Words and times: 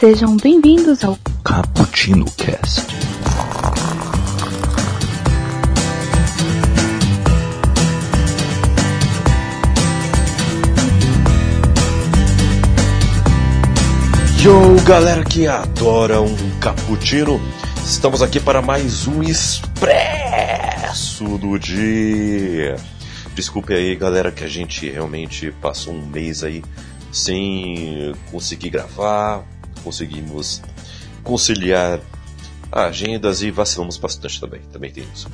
Sejam 0.00 0.34
bem-vindos 0.38 1.04
ao 1.04 1.14
Cappuccino 1.44 2.24
Cast. 2.34 2.86
Yo, 14.42 14.82
galera 14.86 15.22
que 15.22 15.46
adora 15.46 16.22
um 16.22 16.34
cappuccino, 16.60 17.38
estamos 17.84 18.22
aqui 18.22 18.40
para 18.40 18.62
mais 18.62 19.06
um 19.06 19.22
expresso 19.22 19.76
do 21.36 21.58
dia. 21.58 22.76
Desculpe 23.34 23.74
aí, 23.74 23.94
galera, 23.94 24.32
que 24.32 24.44
a 24.44 24.48
gente 24.48 24.88
realmente 24.88 25.52
passou 25.60 25.92
um 25.92 26.06
mês 26.06 26.42
aí 26.42 26.64
sem 27.12 28.14
conseguir 28.30 28.70
gravar, 28.70 29.44
conseguimos 29.80 30.62
conciliar 31.22 32.00
agendas 32.70 33.42
e 33.42 33.50
vacilamos 33.50 33.96
bastante 33.96 34.40
também, 34.40 34.60
também 34.72 34.92
tem 34.92 35.04
isso. 35.12 35.28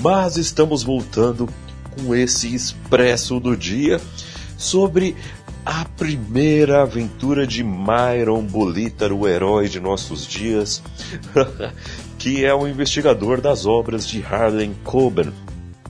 Mas 0.00 0.36
estamos 0.36 0.82
voltando 0.82 1.48
com 1.90 2.14
esse 2.14 2.54
expresso 2.54 3.40
do 3.40 3.56
dia 3.56 4.00
sobre 4.56 5.16
a 5.64 5.84
primeira 5.84 6.82
aventura 6.82 7.46
de 7.46 7.62
Myron 7.62 8.42
Bolitar, 8.42 9.12
o 9.12 9.28
herói 9.28 9.68
de 9.68 9.78
nossos 9.78 10.26
dias, 10.26 10.82
que 12.18 12.44
é 12.44 12.52
o 12.52 12.66
investigador 12.66 13.40
das 13.40 13.64
obras 13.64 14.06
de 14.06 14.22
Harlan 14.22 14.72
Coben. 14.84 15.32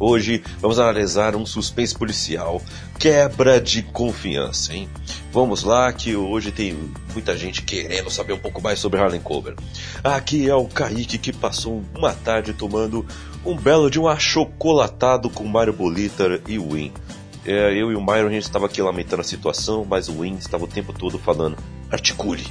Hoje 0.05 0.43
vamos 0.59 0.81
analisar 0.81 1.37
um 1.37 1.47
suspense 1.47 1.97
policial, 1.97 2.61
quebra 2.99 3.61
de 3.61 3.85
confiança, 3.85 4.75
hein? 4.75 4.89
Vamos 5.31 5.63
lá, 5.63 5.93
que 5.93 6.17
hoje 6.17 6.51
tem 6.51 6.77
muita 7.13 7.37
gente 7.37 7.63
querendo 7.63 8.11
saber 8.11 8.33
um 8.33 8.39
pouco 8.41 8.61
mais 8.61 8.81
sobre 8.81 8.99
Harlan 8.99 9.21
Coben. 9.21 9.55
Aqui 10.03 10.51
é 10.51 10.55
o 10.57 10.67
Kaique 10.67 11.19
que 11.19 11.33
passou 11.33 11.85
uma 11.97 12.13
tarde 12.13 12.53
tomando 12.53 13.07
um 13.47 13.55
belo 13.55 13.89
de 13.89 14.01
um 14.01 14.09
achocolatado 14.09 15.31
com 15.31 15.45
Mario 15.45 15.73
Bolitar 15.73 16.41
e 16.49 16.59
Win. 16.59 16.93
É, 17.47 17.73
eu 17.73 17.93
e 17.93 17.95
o 17.95 18.05
Myron 18.05 18.27
a 18.27 18.33
gente 18.33 18.43
estava 18.43 18.67
aqui 18.67 18.83
lamentando 18.83 19.23
a 19.23 19.25
situação, 19.25 19.85
mas 19.89 20.09
o 20.09 20.23
Win 20.23 20.35
estava 20.35 20.65
o 20.65 20.69
tempo 20.69 20.93
todo 20.93 21.17
falando: 21.17 21.57
articule. 21.93 22.45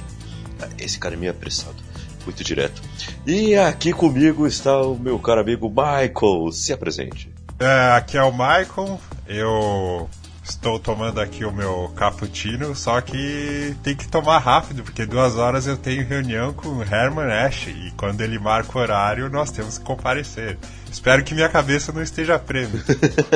Esse 0.78 0.98
cara 0.98 1.16
é 1.16 1.18
meio 1.18 1.32
apressado, 1.32 1.76
muito 2.24 2.42
direto. 2.42 2.80
E 3.26 3.54
aqui 3.56 3.92
comigo 3.92 4.46
está 4.46 4.80
o 4.80 4.98
meu 4.98 5.18
caro 5.18 5.42
amigo 5.42 5.68
Michael. 5.68 6.50
Se 6.50 6.72
apresente. 6.72 7.31
É, 7.62 7.96
aqui 7.96 8.18
é 8.18 8.22
o 8.24 8.32
Michael. 8.32 9.00
Eu 9.24 10.10
estou 10.42 10.80
tomando 10.80 11.20
aqui 11.20 11.44
o 11.44 11.52
meu 11.52 11.92
cappuccino, 11.94 12.74
só 12.74 13.00
que 13.00 13.76
tem 13.84 13.94
que 13.94 14.08
tomar 14.08 14.38
rápido, 14.38 14.82
porque 14.82 15.06
duas 15.06 15.36
horas 15.36 15.68
eu 15.68 15.76
tenho 15.76 16.04
reunião 16.04 16.52
com 16.52 16.68
o 16.68 16.82
Herman 16.82 17.32
Ash 17.32 17.68
e 17.68 17.92
quando 17.96 18.20
ele 18.20 18.36
marca 18.36 18.76
o 18.76 18.82
horário 18.82 19.30
nós 19.30 19.52
temos 19.52 19.78
que 19.78 19.84
comparecer. 19.84 20.58
Espero 20.90 21.22
que 21.22 21.34
minha 21.34 21.48
cabeça 21.48 21.92
não 21.92 22.02
esteja 22.02 22.36
presa. 22.36 22.84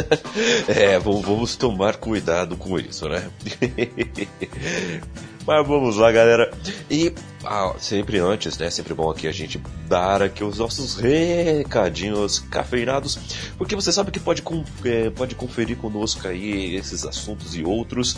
é, 0.66 0.98
vamos 0.98 1.54
tomar 1.54 1.96
cuidado 1.96 2.56
com 2.56 2.80
isso, 2.80 3.08
né? 3.08 3.30
Mas 5.46 5.66
vamos 5.66 5.96
lá, 5.96 6.10
galera. 6.10 6.50
E 6.90 7.14
ah, 7.48 7.74
sempre 7.78 8.18
antes, 8.18 8.58
né? 8.58 8.70
Sempre 8.70 8.94
bom 8.94 9.10
aqui 9.10 9.28
a 9.28 9.32
gente 9.32 9.60
dar 9.88 10.22
aqui 10.22 10.42
os 10.42 10.58
nossos 10.58 10.96
recadinhos 10.96 12.38
cafeinados, 12.38 13.18
porque 13.56 13.74
você 13.74 13.92
sabe 13.92 14.10
que 14.10 14.20
pode, 14.20 14.42
é, 14.84 15.10
pode 15.10 15.34
conferir 15.34 15.76
conosco 15.76 16.26
aí 16.26 16.74
esses 16.74 17.04
assuntos 17.04 17.54
e 17.54 17.64
outros, 17.64 18.16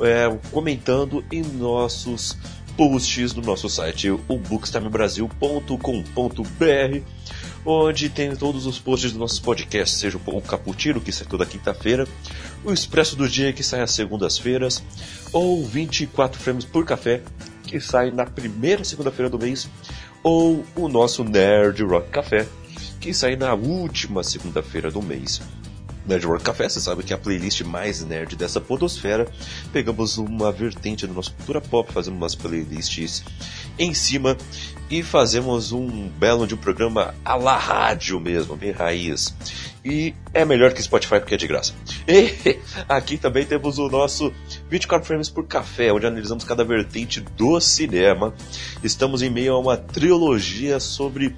é, 0.00 0.36
comentando 0.50 1.24
em 1.30 1.42
nossos 1.42 2.36
posts 2.76 3.32
do 3.32 3.40
nosso 3.40 3.68
site, 3.68 4.10
o 4.10 4.18
bookstimebrasil.com.br 4.18 7.04
onde 7.66 8.10
tem 8.10 8.36
todos 8.36 8.66
os 8.66 8.78
posts 8.78 9.12
dos 9.12 9.20
nossos 9.20 9.40
podcasts, 9.40 9.98
seja 9.98 10.18
o 10.18 10.40
Caputino, 10.42 11.00
que 11.00 11.10
sai 11.10 11.26
toda 11.26 11.46
quinta-feira, 11.46 12.06
o 12.62 12.72
Expresso 12.72 13.16
do 13.16 13.28
Dia, 13.28 13.52
que 13.52 13.62
sai 13.62 13.80
às 13.80 13.92
segundas-feiras, 13.92 14.82
ou 15.32 15.64
24 15.64 16.38
frames 16.38 16.64
por 16.64 16.84
café, 16.84 17.22
que 17.74 17.80
sai 17.80 18.12
na 18.12 18.24
primeira 18.24 18.84
segunda-feira 18.84 19.28
do 19.28 19.36
mês, 19.36 19.68
ou 20.22 20.64
o 20.76 20.88
nosso 20.88 21.24
Nerd 21.24 21.82
Rock 21.82 22.08
Café, 22.08 22.46
que 23.00 23.12
sai 23.12 23.34
na 23.34 23.52
última 23.52 24.22
segunda-feira 24.22 24.92
do 24.92 25.02
mês. 25.02 25.42
Nerd 26.06 26.24
Rock 26.24 26.44
Café, 26.44 26.68
você 26.68 26.80
sabe 26.80 27.02
que 27.02 27.12
é 27.12 27.16
a 27.16 27.18
playlist 27.18 27.62
mais 27.62 28.04
nerd 28.04 28.36
dessa 28.36 28.60
podosfera. 28.60 29.26
Pegamos 29.72 30.18
uma 30.18 30.52
vertente 30.52 31.04
da 31.04 31.12
nossa 31.12 31.32
cultura 31.32 31.60
pop, 31.60 31.92
fazemos 31.92 32.16
umas 32.16 32.36
playlists 32.36 33.24
em 33.76 33.92
cima 33.92 34.36
e 34.88 35.02
fazemos 35.02 35.72
um 35.72 36.08
belo 36.10 36.46
de 36.46 36.54
um 36.54 36.58
programa 36.58 37.12
à 37.24 37.34
la 37.34 37.56
rádio 37.56 38.20
mesmo, 38.20 38.54
bem 38.54 38.70
raiz. 38.70 39.34
E 39.84 40.14
é 40.32 40.46
melhor 40.46 40.72
que 40.72 40.82
Spotify 40.82 41.20
porque 41.20 41.34
é 41.34 41.36
de 41.36 41.46
graça. 41.46 41.74
E 42.08 42.58
aqui 42.88 43.18
também 43.18 43.44
temos 43.44 43.78
o 43.78 43.88
nosso 43.88 44.32
24 44.70 45.06
Frames 45.06 45.28
por 45.28 45.46
Café, 45.46 45.92
onde 45.92 46.06
analisamos 46.06 46.42
cada 46.42 46.64
vertente 46.64 47.20
do 47.20 47.60
cinema. 47.60 48.32
Estamos 48.82 49.20
em 49.20 49.28
meio 49.28 49.52
a 49.52 49.58
uma 49.58 49.76
trilogia 49.76 50.80
sobre 50.80 51.36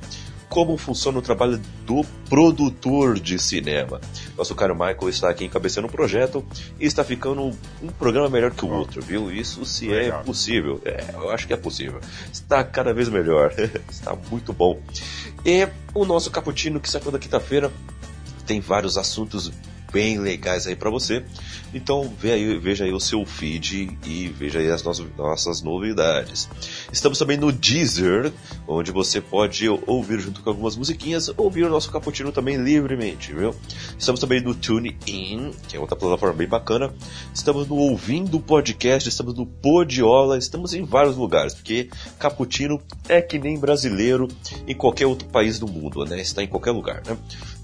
como 0.48 0.76
funciona 0.76 1.18
o 1.18 1.22
trabalho 1.22 1.60
do 1.84 2.04
produtor 2.28 3.18
de 3.18 3.38
cinema. 3.38 4.00
Nosso 4.36 4.54
caro 4.54 4.74
Michael 4.74 5.08
está 5.08 5.28
aqui 5.28 5.44
encabeçando 5.44 5.86
um 5.86 5.90
projeto 5.90 6.44
e 6.78 6.86
está 6.86 7.02
ficando 7.02 7.42
um, 7.82 7.88
programa 7.98 8.28
melhor 8.28 8.52
que 8.52 8.64
o 8.64 8.70
outro, 8.70 9.02
viu? 9.02 9.30
Isso 9.30 9.64
se 9.64 9.92
é 9.92 10.02
Legal. 10.02 10.20
é 10.20 10.24
possível. 10.24 10.80
É, 10.84 11.14
eu 11.14 11.30
acho 11.30 11.46
que 11.46 11.52
é 11.52 11.56
possível. 11.56 12.00
Está 12.32 12.62
cada 12.62 12.94
vez 12.94 13.08
melhor. 13.08 13.52
está 13.90 14.16
muito 14.30 14.52
bom. 14.52 14.80
E 15.44 15.68
o 15.94 16.04
nosso 16.04 16.30
cappuccino 16.30 16.80
que 16.80 16.88
sai 16.88 17.00
toda 17.00 17.18
quinta-feira 17.18 17.72
tem 18.46 18.60
vários 18.60 18.96
assuntos 18.96 19.50
bem 19.92 20.18
legais 20.18 20.66
aí 20.66 20.76
para 20.76 20.90
você. 20.90 21.24
Então 21.72 22.12
aí, 22.22 22.58
veja 22.58 22.84
aí 22.84 22.92
o 22.92 23.00
seu 23.00 23.24
feed 23.24 23.98
e 24.04 24.28
veja 24.28 24.58
aí 24.58 24.70
as 24.70 24.82
nossas 24.82 25.62
novidades. 25.62 26.48
Estamos 26.92 27.18
também 27.18 27.36
no 27.36 27.50
Deezer, 27.52 28.32
onde 28.66 28.90
você 28.90 29.20
pode 29.20 29.66
ouvir 29.86 30.20
junto 30.20 30.42
com 30.42 30.50
algumas 30.50 30.76
musiquinhas, 30.76 31.30
ouvir 31.36 31.64
o 31.64 31.70
nosso 31.70 31.90
cappuccino 31.90 32.32
também 32.32 32.56
livremente, 32.56 33.32
viu? 33.32 33.54
Estamos 33.98 34.20
também 34.20 34.40
no 34.40 34.54
TuneIn, 34.54 35.52
que 35.68 35.76
é 35.76 35.80
outra 35.80 35.96
plataforma 35.96 36.34
bem 36.34 36.48
bacana. 36.48 36.92
Estamos 37.32 37.66
no 37.66 37.76
Ouvindo 37.76 38.40
Podcast, 38.40 39.08
estamos 39.08 39.34
no 39.34 39.46
Podiola, 39.46 40.36
estamos 40.36 40.74
em 40.74 40.84
vários 40.84 41.16
lugares, 41.16 41.54
porque 41.54 41.88
cappuccino 42.18 42.82
é 43.08 43.22
que 43.22 43.38
nem 43.38 43.58
brasileiro 43.58 44.28
em 44.66 44.74
qualquer 44.74 45.06
outro 45.06 45.28
país 45.28 45.58
do 45.58 45.66
mundo, 45.66 46.04
né? 46.04 46.20
Está 46.20 46.42
em 46.42 46.48
qualquer 46.48 46.72
lugar, 46.72 47.02
né? 47.06 47.16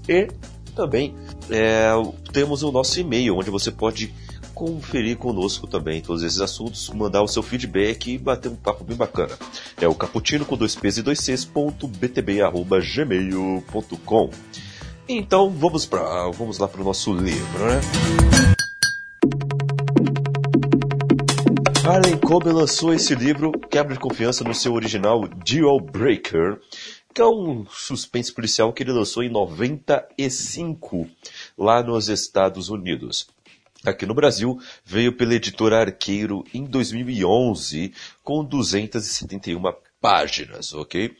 E 0.07 0.27
também 0.73 1.15
é, 1.49 1.91
temos 2.31 2.63
o 2.63 2.71
nosso 2.71 2.99
e-mail, 2.99 3.37
onde 3.37 3.49
você 3.49 3.71
pode 3.71 4.13
conferir 4.53 5.17
conosco 5.17 5.65
também 5.67 6.01
todos 6.01 6.23
esses 6.23 6.39
assuntos, 6.39 6.89
mandar 6.91 7.23
o 7.23 7.27
seu 7.27 7.41
feedback 7.41 8.13
e 8.13 8.17
bater 8.17 8.49
um 8.49 8.55
papo 8.55 8.83
bem 8.83 8.95
bacana. 8.95 9.37
É 9.81 9.87
o 9.87 9.95
caputino 9.95 10.45
com 10.45 10.55
dois 10.55 10.75
p's 10.75 10.97
e 10.97 11.01
dois 11.01 11.19
c's 11.19 11.43
ponto 11.43 11.87
btb, 11.87 12.41
arroba. 12.41 12.79
Então 15.07 15.49
vamos 15.49 15.85
para 15.85 16.29
vamos 16.31 16.59
lá 16.59 16.67
para 16.67 16.81
o 16.81 16.83
nosso 16.83 17.13
livro, 17.13 17.65
né? 17.65 17.81
Harlan 21.85 22.17
Coben 22.17 22.53
lançou 22.53 22.93
esse 22.93 23.13
livro 23.13 23.51
Quebra 23.51 23.93
de 23.93 23.99
Confiança 23.99 24.43
no 24.45 24.53
seu 24.53 24.73
original 24.73 25.27
Deal 25.27 25.79
Breaker 25.81 26.57
que 27.13 27.21
é 27.21 27.25
um 27.25 27.65
suspense 27.67 28.33
policial 28.33 28.73
que 28.73 28.81
ele 28.81 28.91
lançou 28.91 29.23
em 29.23 29.29
95, 29.29 31.07
lá 31.57 31.83
nos 31.83 32.09
Estados 32.09 32.69
Unidos. 32.69 33.27
Aqui 33.85 34.05
no 34.05 34.13
Brasil, 34.13 34.59
veio 34.83 35.15
pela 35.15 35.35
editora 35.35 35.81
Arqueiro 35.81 36.43
em 36.53 36.63
2011, 36.63 37.93
com 38.23 38.43
271 38.43 39.61
páginas, 40.01 40.73
ok? 40.73 41.15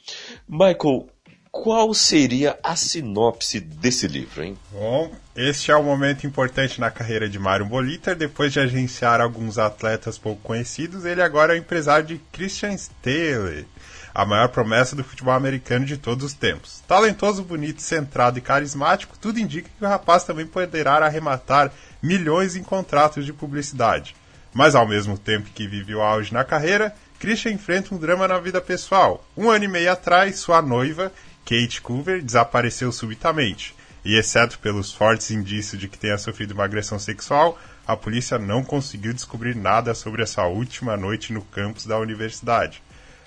Michael, 0.48 1.10
qual 1.54 1.94
seria 1.94 2.58
a 2.64 2.76
sinopse 2.76 3.60
desse 3.60 4.08
livro, 4.08 4.44
hein? 4.44 4.58
Bom, 4.72 5.14
este 5.36 5.70
é 5.70 5.78
um 5.78 5.84
momento 5.84 6.26
importante 6.26 6.82
na 6.82 6.90
carreira 6.90 7.30
de 7.30 7.38
Mário 7.38 7.64
Boliter. 7.64 8.16
Depois 8.16 8.52
de 8.52 8.60
agenciar 8.60 9.22
alguns 9.22 9.60
atletas 9.60 10.18
pouco 10.18 10.42
conhecidos, 10.42 11.06
ele 11.06 11.22
agora 11.22 11.56
é 11.56 11.60
empresário 11.60 12.08
de 12.08 12.18
Christian 12.32 12.74
Staley 12.74 13.68
a 14.16 14.26
maior 14.26 14.50
promessa 14.50 14.96
do 14.96 15.04
futebol 15.04 15.34
americano 15.34 15.86
de 15.86 15.98
todos 15.98 16.26
os 16.26 16.34
tempos. 16.34 16.84
Talentoso, 16.88 17.44
bonito, 17.44 17.82
centrado 17.82 18.38
e 18.40 18.42
carismático, 18.42 19.18
tudo 19.20 19.40
indica 19.40 19.70
que 19.70 19.86
o 19.86 19.88
rapaz 19.88 20.24
também 20.24 20.46
poderá 20.48 20.98
arrematar 21.06 21.72
milhões 22.02 22.56
em 22.56 22.64
contratos 22.64 23.26
de 23.26 23.34
publicidade. 23.34 24.16
Mas 24.54 24.76
ao 24.76 24.88
mesmo 24.88 25.18
tempo 25.18 25.50
que 25.54 25.68
vive 25.68 25.96
o 25.96 26.02
auge 26.02 26.34
na 26.34 26.44
carreira, 26.44 26.96
Christian 27.20 27.54
enfrenta 27.54 27.96
um 27.96 27.98
drama 27.98 28.28
na 28.28 28.38
vida 28.38 28.62
pessoal. 28.62 29.26
Um 29.36 29.50
ano 29.50 29.66
e 29.66 29.68
meio 29.68 29.92
atrás, 29.92 30.38
sua 30.38 30.62
noiva, 30.62 31.12
Kate 31.46 31.82
Coover, 31.82 32.22
desapareceu 32.22 32.92
subitamente. 32.92 33.76
E 34.06 34.18
exceto 34.18 34.60
pelos 34.60 34.92
fortes 34.92 35.32
indícios 35.32 35.80
de 35.80 35.88
que 35.88 35.98
tenha 35.98 36.18
sofrido 36.18 36.54
uma 36.54 36.66
agressão 36.66 37.00
sexual, 37.00 37.58
a 37.88 37.96
polícia 37.96 38.38
não 38.38 38.64
conseguiu 38.64 39.14
descobrir 39.14 39.56
nada 39.56 39.94
sobre 39.94 40.24
essa 40.24 40.44
última 40.44 40.98
noite 40.98 41.32
no 41.32 41.42
campus 41.42 41.86
da 41.86 41.98
universidade. 41.98 42.84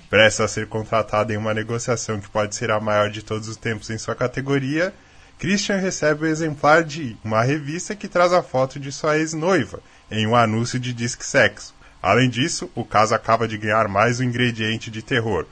Prestes 0.09 0.41
a 0.41 0.49
ser 0.49 0.67
contratado 0.67 1.33
em 1.33 1.37
uma 1.37 1.53
negociação 1.53 2.21
que 2.21 2.29
pode 2.29 2.55
ser 2.55 2.71
a 2.71 2.81
maior 2.81 3.11
de 3.11 3.23
todos 3.23 3.49
os 3.49 3.57
tempos 3.57 3.91
em 3.91 3.99
sua 3.99 4.15
categoria, 4.15 4.95
Christian 5.39 5.77
recebe 5.77 6.25
o 6.25 6.27
exemplar 6.27 6.83
de 6.83 7.17
uma 7.23 7.43
revista 7.43 7.95
que 7.95 8.09
traz 8.09 8.33
a 8.33 8.43
foto 8.43 8.81
de 8.81 8.91
sua 8.91 9.19
ex-noiva, 9.19 9.81
em 10.11 10.27
um 10.27 10.35
anúncio 10.35 10.79
de 10.79 10.95
disque 10.95 11.25
sexo. 11.25 11.75
Além 12.03 12.31
disso, 12.31 12.71
o 12.75 12.85
caso 12.85 13.15
acaba 13.15 13.49
de 13.49 13.59
ganhar 13.59 13.89
mais 13.89 14.21
um 14.21 14.25
ingrediente 14.25 14.91
de 14.91 15.03
terror. 15.03 15.45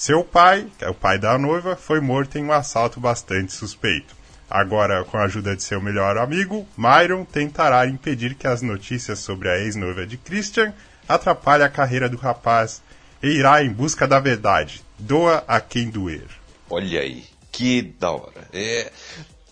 Seu 0.00 0.24
pai, 0.24 0.66
que 0.78 0.84
é 0.86 0.88
o 0.88 0.94
pai 0.94 1.18
da 1.18 1.36
noiva, 1.36 1.76
foi 1.76 2.00
morto 2.00 2.38
em 2.38 2.42
um 2.42 2.52
assalto 2.52 2.98
bastante 2.98 3.52
suspeito. 3.52 4.16
Agora, 4.48 5.04
com 5.04 5.18
a 5.18 5.24
ajuda 5.24 5.54
de 5.54 5.62
seu 5.62 5.78
melhor 5.78 6.16
amigo, 6.16 6.66
Myron 6.74 7.22
tentará 7.22 7.86
impedir 7.86 8.34
que 8.34 8.46
as 8.46 8.62
notícias 8.62 9.18
sobre 9.18 9.50
a 9.50 9.58
ex-noiva 9.58 10.06
de 10.06 10.16
Christian 10.16 10.72
atrapalhem 11.06 11.66
a 11.66 11.68
carreira 11.68 12.08
do 12.08 12.16
rapaz 12.16 12.80
e 13.22 13.28
irá 13.28 13.62
em 13.62 13.68
busca 13.68 14.08
da 14.08 14.18
verdade. 14.18 14.80
Doa 14.98 15.44
a 15.46 15.60
quem 15.60 15.90
doer. 15.90 16.28
Olha 16.70 17.02
aí, 17.02 17.22
que 17.52 17.82
da 17.82 18.10
hora. 18.10 18.48
É, 18.54 18.90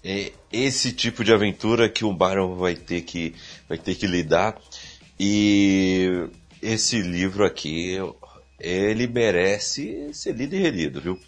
é 0.02 0.32
esse 0.50 0.92
tipo 0.92 1.22
de 1.24 1.30
aventura 1.30 1.90
que 1.90 2.06
o 2.06 2.12
Byron 2.14 2.56
vai 2.56 2.74
ter 2.74 3.02
que, 3.02 3.34
vai 3.68 3.76
ter 3.76 3.96
que 3.96 4.06
lidar. 4.06 4.56
E 5.20 6.26
esse 6.62 7.02
livro 7.02 7.44
aqui, 7.44 7.98
ele 8.58 9.06
merece 9.06 10.08
ser 10.12 10.34
lido 10.34 10.54
e 10.54 10.58
relido, 10.58 11.00
viu? 11.00 11.18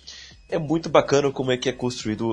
É 0.49 0.59
muito 0.59 0.89
bacana 0.89 1.31
como 1.31 1.53
é 1.53 1.57
que 1.57 1.69
é 1.69 1.73
construído 1.73 2.33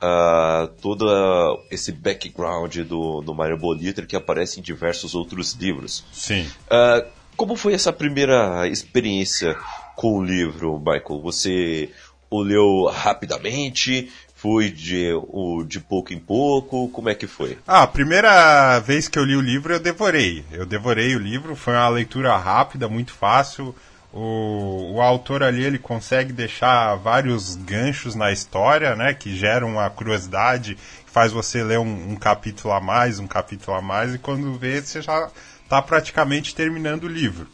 uh, 0.00 0.68
todo 0.80 1.06
uh, 1.06 1.62
esse 1.70 1.92
background 1.92 2.78
do, 2.78 3.20
do 3.20 3.34
Mario 3.34 3.58
Boliter 3.58 4.06
que 4.06 4.16
aparece 4.16 4.58
em 4.58 4.62
diversos 4.62 5.14
outros 5.14 5.52
livros. 5.52 6.04
Sim. 6.12 6.48
Uh, 6.66 7.06
como 7.36 7.56
foi 7.56 7.74
essa 7.74 7.92
primeira 7.92 8.66
experiência 8.66 9.56
com 9.94 10.18
o 10.18 10.24
livro, 10.24 10.78
Michael? 10.78 11.20
Você 11.22 11.90
o 12.30 12.42
leu 12.42 12.86
rapidamente? 12.86 14.10
Foi 14.34 14.70
de, 14.70 15.10
de 15.66 15.80
pouco 15.80 16.14
em 16.14 16.18
pouco? 16.18 16.88
Como 16.88 17.10
é 17.10 17.14
que 17.14 17.26
foi? 17.26 17.58
Ah, 17.66 17.82
a 17.82 17.86
primeira 17.86 18.78
vez 18.78 19.06
que 19.06 19.18
eu 19.18 19.24
li 19.24 19.36
o 19.36 19.40
livro 19.40 19.74
eu 19.74 19.80
devorei. 19.80 20.42
Eu 20.50 20.64
devorei 20.64 21.14
o 21.14 21.18
livro, 21.18 21.54
foi 21.54 21.74
uma 21.74 21.88
leitura 21.90 22.34
rápida, 22.38 22.88
muito 22.88 23.12
fácil. 23.12 23.74
O, 24.12 24.94
o 24.94 25.00
autor 25.00 25.42
ali 25.42 25.64
ele 25.64 25.78
consegue 25.78 26.32
deixar 26.32 26.96
vários 26.96 27.54
ganchos 27.54 28.14
na 28.14 28.32
história, 28.32 28.96
né, 28.96 29.14
que 29.14 29.36
geram 29.36 29.68
uma 29.68 29.88
curiosidade, 29.88 30.76
faz 31.06 31.30
você 31.30 31.62
ler 31.62 31.78
um, 31.78 32.12
um 32.12 32.16
capítulo 32.16 32.74
a 32.74 32.80
mais, 32.80 33.20
um 33.20 33.26
capítulo 33.26 33.76
a 33.76 33.80
mais, 33.80 34.14
e 34.14 34.18
quando 34.18 34.58
vê 34.58 34.80
você 34.80 35.00
já 35.00 35.30
está 35.62 35.80
praticamente 35.80 36.54
terminando 36.54 37.04
o 37.04 37.08
livro. 37.08 37.46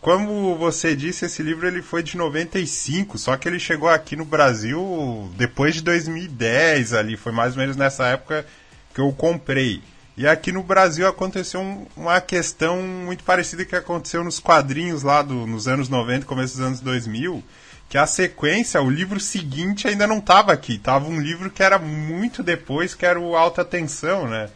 Como 0.00 0.56
você 0.56 0.96
disse, 0.96 1.26
esse 1.26 1.42
livro 1.42 1.66
ele 1.66 1.82
foi 1.82 2.02
de 2.02 2.16
95, 2.16 3.18
só 3.18 3.36
que 3.36 3.46
ele 3.46 3.60
chegou 3.60 3.88
aqui 3.88 4.16
no 4.16 4.24
Brasil 4.24 5.30
depois 5.36 5.74
de 5.74 5.82
2010 5.82 6.94
ali, 6.94 7.16
foi 7.16 7.32
mais 7.32 7.52
ou 7.52 7.60
menos 7.60 7.76
nessa 7.76 8.06
época 8.06 8.46
que 8.94 9.00
eu 9.00 9.12
comprei. 9.12 9.82
E 10.20 10.28
aqui 10.28 10.52
no 10.52 10.62
Brasil 10.62 11.08
aconteceu 11.08 11.62
um, 11.62 11.86
uma 11.96 12.20
questão 12.20 12.82
muito 12.82 13.24
parecida 13.24 13.64
que 13.64 13.74
aconteceu 13.74 14.22
nos 14.22 14.38
quadrinhos 14.38 15.02
lá 15.02 15.22
do, 15.22 15.46
nos 15.46 15.66
anos 15.66 15.88
90, 15.88 16.26
começo 16.26 16.58
dos 16.58 16.66
anos 16.66 16.80
2000, 16.80 17.42
que 17.88 17.96
a 17.96 18.06
sequência, 18.06 18.82
o 18.82 18.90
livro 18.90 19.18
seguinte 19.18 19.88
ainda 19.88 20.06
não 20.06 20.18
estava 20.18 20.52
aqui, 20.52 20.76
tava 20.76 21.08
um 21.08 21.18
livro 21.18 21.50
que 21.50 21.62
era 21.62 21.78
muito 21.78 22.42
depois, 22.42 22.94
que 22.94 23.06
era 23.06 23.18
o 23.18 23.34
Alta 23.34 23.64
Tensão, 23.64 24.28
né? 24.28 24.50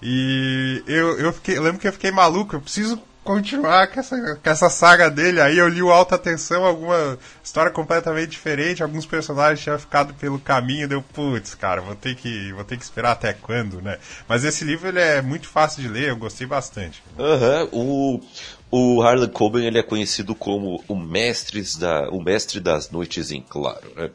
E 0.00 0.82
eu, 0.86 1.18
eu, 1.18 1.34
fiquei, 1.34 1.58
eu 1.58 1.62
lembro 1.64 1.78
que 1.78 1.88
eu 1.88 1.92
fiquei 1.92 2.10
maluco, 2.10 2.56
eu 2.56 2.60
preciso 2.62 2.98
continuar 3.24 3.88
com 3.88 4.00
essa, 4.00 4.36
com 4.36 4.50
essa 4.50 4.70
saga 4.70 5.10
dele. 5.10 5.40
Aí 5.40 5.58
eu 5.58 5.68
li 5.68 5.82
o 5.82 5.90
Alta 5.90 6.18
Tensão, 6.18 6.64
alguma 6.64 7.18
história 7.42 7.70
completamente 7.70 8.30
diferente, 8.30 8.82
alguns 8.82 9.06
personagens 9.06 9.60
tinham 9.60 9.78
ficado 9.78 10.14
pelo 10.14 10.38
caminho, 10.38 10.88
deu, 10.88 11.02
putz, 11.02 11.54
cara, 11.54 11.80
vou 11.80 11.94
ter 11.94 12.14
que, 12.16 12.52
vou 12.52 12.64
ter 12.64 12.76
que 12.76 12.84
esperar 12.84 13.12
até 13.12 13.32
quando, 13.32 13.80
né? 13.80 13.98
Mas 14.28 14.44
esse 14.44 14.64
livro 14.64 14.88
ele 14.88 15.00
é 15.00 15.22
muito 15.22 15.48
fácil 15.48 15.82
de 15.82 15.88
ler, 15.88 16.08
eu 16.08 16.16
gostei 16.16 16.46
bastante. 16.46 17.02
Aham, 17.18 17.68
uhum. 17.72 18.20
o, 18.70 18.96
o 18.98 19.02
Harlan 19.02 19.28
Coben 19.28 19.66
ele 19.66 19.78
é 19.78 19.82
conhecido 19.82 20.34
como 20.34 20.82
o, 20.88 20.96
mestre 20.96 21.62
da, 21.78 22.08
o 22.10 22.22
mestre 22.22 22.60
das 22.60 22.90
noites 22.90 23.30
em 23.30 23.42
claro, 23.42 23.92
né? 23.96 24.10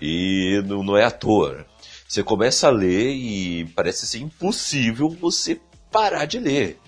E 0.00 0.62
não, 0.66 0.82
não 0.82 0.96
é. 0.96 1.02
Né? 1.02 1.64
Você 2.08 2.22
começa 2.22 2.66
a 2.66 2.70
ler 2.70 3.12
e 3.12 3.64
parece 3.76 4.06
ser 4.06 4.18
impossível 4.18 5.08
você 5.08 5.60
parar 5.90 6.26
de 6.26 6.38
ler 6.38 6.78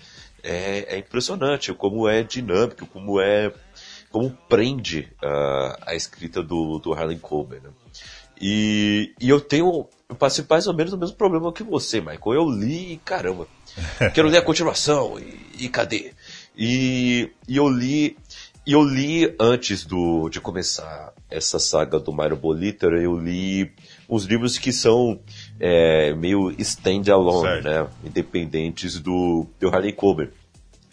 é, 0.45 0.95
é 0.95 0.97
impressionante 0.99 1.73
como 1.73 2.07
é 2.07 2.23
dinâmico, 2.23 2.85
como 2.85 3.19
é 3.19 3.51
como 4.11 4.29
prende 4.47 5.11
uh, 5.21 5.75
a 5.81 5.93
escrita 5.93 6.41
do, 6.41 6.79
do 6.79 6.93
Harlan 6.93 7.17
Coben. 7.17 7.59
Né? 7.59 7.69
E, 8.39 9.13
e 9.19 9.27
eu 9.29 9.41
tenho. 9.41 9.89
Eu 10.07 10.15
passei 10.15 10.45
mais 10.49 10.67
ou 10.67 10.73
menos 10.73 10.93
o 10.93 10.97
mesmo 10.97 11.17
problema 11.17 11.51
que 11.51 11.63
você, 11.63 11.99
Michael. 11.99 12.33
Eu 12.33 12.49
li 12.49 12.93
e 12.93 12.97
caramba. 12.97 13.45
Quero 14.13 14.29
ler 14.29 14.37
a 14.37 14.41
continuação. 14.41 15.19
E, 15.19 15.65
e 15.65 15.69
cadê? 15.69 16.13
E, 16.55 17.29
e, 17.45 17.57
eu 17.57 17.67
li. 17.67 18.17
E 18.65 18.71
eu 18.71 18.81
li 18.81 19.35
antes 19.37 19.83
do, 19.85 20.29
de 20.29 20.39
começar 20.39 21.13
essa 21.29 21.59
saga 21.59 21.99
do 21.99 22.13
Mario 22.13 22.37
Boliter, 22.37 22.93
eu 22.93 23.17
li 23.19 23.71
uns 24.09 24.25
livros 24.25 24.57
que 24.57 24.71
são 24.71 25.19
é, 25.59 26.13
meio 26.13 26.51
stand-alone, 26.59 27.61
né? 27.61 27.87
Independentes 28.03 28.99
do, 28.99 29.47
do 29.59 29.69
Harley 29.69 29.93
Coben. 29.93 30.29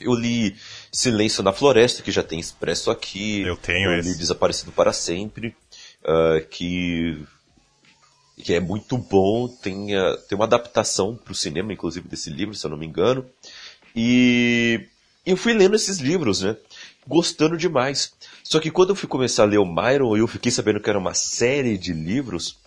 Eu 0.01 0.15
li 0.15 0.57
Silêncio 0.91 1.43
na 1.43 1.53
Floresta, 1.53 2.03
que 2.03 2.11
já 2.11 2.23
tem 2.23 2.41
expresso 2.41 2.91
aqui. 2.91 3.43
Eu 3.43 3.57
tenho 3.57 3.91
eu 3.91 3.99
esse. 3.99 4.09
li 4.11 4.19
Desaparecido 4.19 4.73
para 4.73 4.93
Sempre, 4.93 5.55
uh, 6.03 6.45
que, 6.49 7.23
que 8.39 8.55
é 8.55 8.61
muito 8.61 8.99
bom. 8.99 9.47
Tem, 9.47 9.97
uh, 9.97 10.17
tem 10.29 10.37
uma 10.37 10.45
adaptação 10.45 11.15
para 11.15 11.33
o 11.33 11.37
cinema, 11.37 11.73
inclusive, 11.73 12.09
desse 12.09 12.31
livro, 12.31 12.55
se 12.55 12.67
eu 12.67 12.71
não 12.71 12.77
me 12.77 12.87
engano. 12.87 13.25
E 13.95 14.89
eu 15.25 15.37
fui 15.37 15.53
lendo 15.53 15.77
esses 15.77 15.99
livros, 15.99 16.43
né? 16.43 16.57
Gostando 17.07 17.57
demais. 17.57 18.13
Só 18.43 18.59
que 18.59 18.71
quando 18.71 18.91
eu 18.91 18.97
fui 18.97 19.09
começar 19.09 19.45
a 19.45 19.47
ler 19.47 19.59
o 19.59 19.67
Myron, 19.67 20.17
eu 20.17 20.27
fiquei 20.27 20.51
sabendo 20.51 20.81
que 20.81 20.91
era 20.91 20.99
uma 20.99 21.15
série 21.15 21.79
de 21.79 21.93
livros 21.93 22.59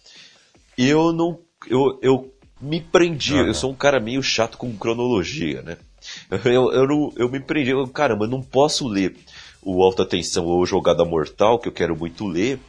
eu 0.78 1.12
não. 1.12 1.40
Eu, 1.68 2.00
eu 2.02 2.34
me 2.62 2.82
prendi. 2.82 3.34
Uhum. 3.34 3.48
Eu 3.48 3.54
sou 3.54 3.72
um 3.72 3.76
cara 3.76 4.00
meio 4.00 4.22
chato 4.22 4.58
com 4.58 4.76
cronologia, 4.76 5.62
né? 5.62 5.78
Eu, 6.46 6.72
eu, 6.72 6.88
não, 6.88 7.14
eu 7.16 7.30
me 7.30 7.40
prendi. 7.40 7.72
Eu, 7.72 7.88
caramba, 7.88 8.26
eu 8.26 8.30
não 8.30 8.42
posso 8.42 8.88
ler 8.88 9.16
o 9.62 9.84
Alta 9.84 10.06
Tensão 10.06 10.46
ou 10.46 10.66
Jogada 10.66 11.04
Mortal, 11.04 11.58
que 11.58 11.68
eu 11.68 11.72
quero 11.72 11.96
muito 11.96 12.28
ler, 12.28 12.60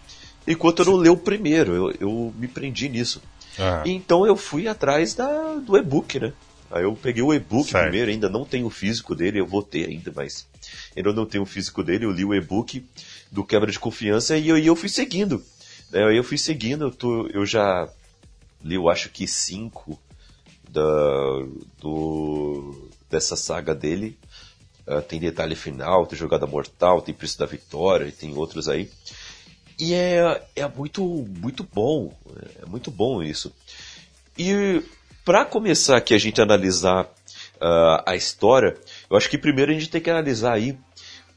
enquanto 0.49 0.81
eu 0.81 0.86
não 0.86 0.96
ler 0.96 1.10
o 1.10 1.17
primeiro. 1.17 1.75
Eu, 1.75 1.94
eu 2.01 2.34
me 2.39 2.48
prendi 2.48 2.89
nisso. 2.89 3.22
Uhum. 3.58 3.82
Então 3.84 4.27
eu 4.27 4.36
fui 4.36 4.69
atrás 4.69 5.15
da, 5.15 5.55
do 5.56 5.77
e-book, 5.77 6.19
né? 6.19 6.32
Aí 6.70 6.82
eu 6.82 6.94
peguei 7.01 7.22
o 7.22 7.32
e-book 7.32 7.70
primeiro, 7.70 8.10
ainda 8.10 8.29
não 8.29 8.44
tenho 8.44 8.67
o 8.67 8.70
físico 8.70 9.15
dele, 9.15 9.39
eu 9.39 9.46
vou 9.46 9.63
ter 9.63 9.89
ainda, 9.89 10.13
mas 10.15 10.46
ainda 10.96 11.13
não 11.13 11.25
tenho 11.25 11.44
o 11.44 11.46
físico 11.46 11.82
dele, 11.82 12.05
eu 12.05 12.10
li 12.10 12.25
o 12.25 12.34
e-book 12.34 12.84
do 13.31 13.44
Quebra 13.44 13.70
de 13.70 13.79
Confiança 13.79 14.36
e 14.36 14.48
eu, 14.48 14.58
e 14.58 14.67
eu 14.67 14.75
fui 14.75 14.89
seguindo. 14.89 15.43
Né? 15.90 16.16
Eu 16.16 16.24
fui 16.24 16.38
seguindo, 16.38 16.86
eu, 16.86 16.90
tô, 16.90 17.26
eu 17.28 17.44
já 17.44 17.88
li, 18.62 18.74
eu 18.74 18.88
acho 18.88 19.10
que 19.10 19.26
cinco 19.26 19.98
da, 20.69 20.82
do, 21.81 22.90
dessa 23.10 23.36
saga 23.36 23.74
dele. 23.74 24.19
Uh, 24.86 25.02
tem 25.02 25.19
detalhe 25.19 25.56
final, 25.56 26.06
tem 26.06 26.16
jogada 26.16 26.46
mortal, 26.46 27.02
tem 27.02 27.12
preço 27.12 27.36
da 27.38 27.46
vitória 27.46 28.06
e 28.06 28.12
tem 28.12 28.36
outros 28.36 28.69
aí. 28.69 28.88
E 29.78 29.94
é, 29.94 30.46
é 30.55 30.69
muito, 30.69 31.05
muito 31.05 31.64
bom. 31.64 32.16
É 32.62 32.66
muito 32.66 32.90
bom 32.90 33.22
isso. 33.22 33.52
E 34.38 34.82
para 35.24 35.44
começar 35.44 35.96
aqui 35.96 36.14
a 36.14 36.19
gente 36.19 36.40
analisar 36.40 37.05
uh, 37.05 38.02
a 38.06 38.14
história, 38.14 38.76
eu 39.10 39.16
acho 39.16 39.28
que 39.28 39.36
primeiro 39.36 39.72
a 39.72 39.74
gente 39.74 39.90
tem 39.90 40.00
que 40.00 40.08
analisar 40.08 40.52
aí 40.52 40.78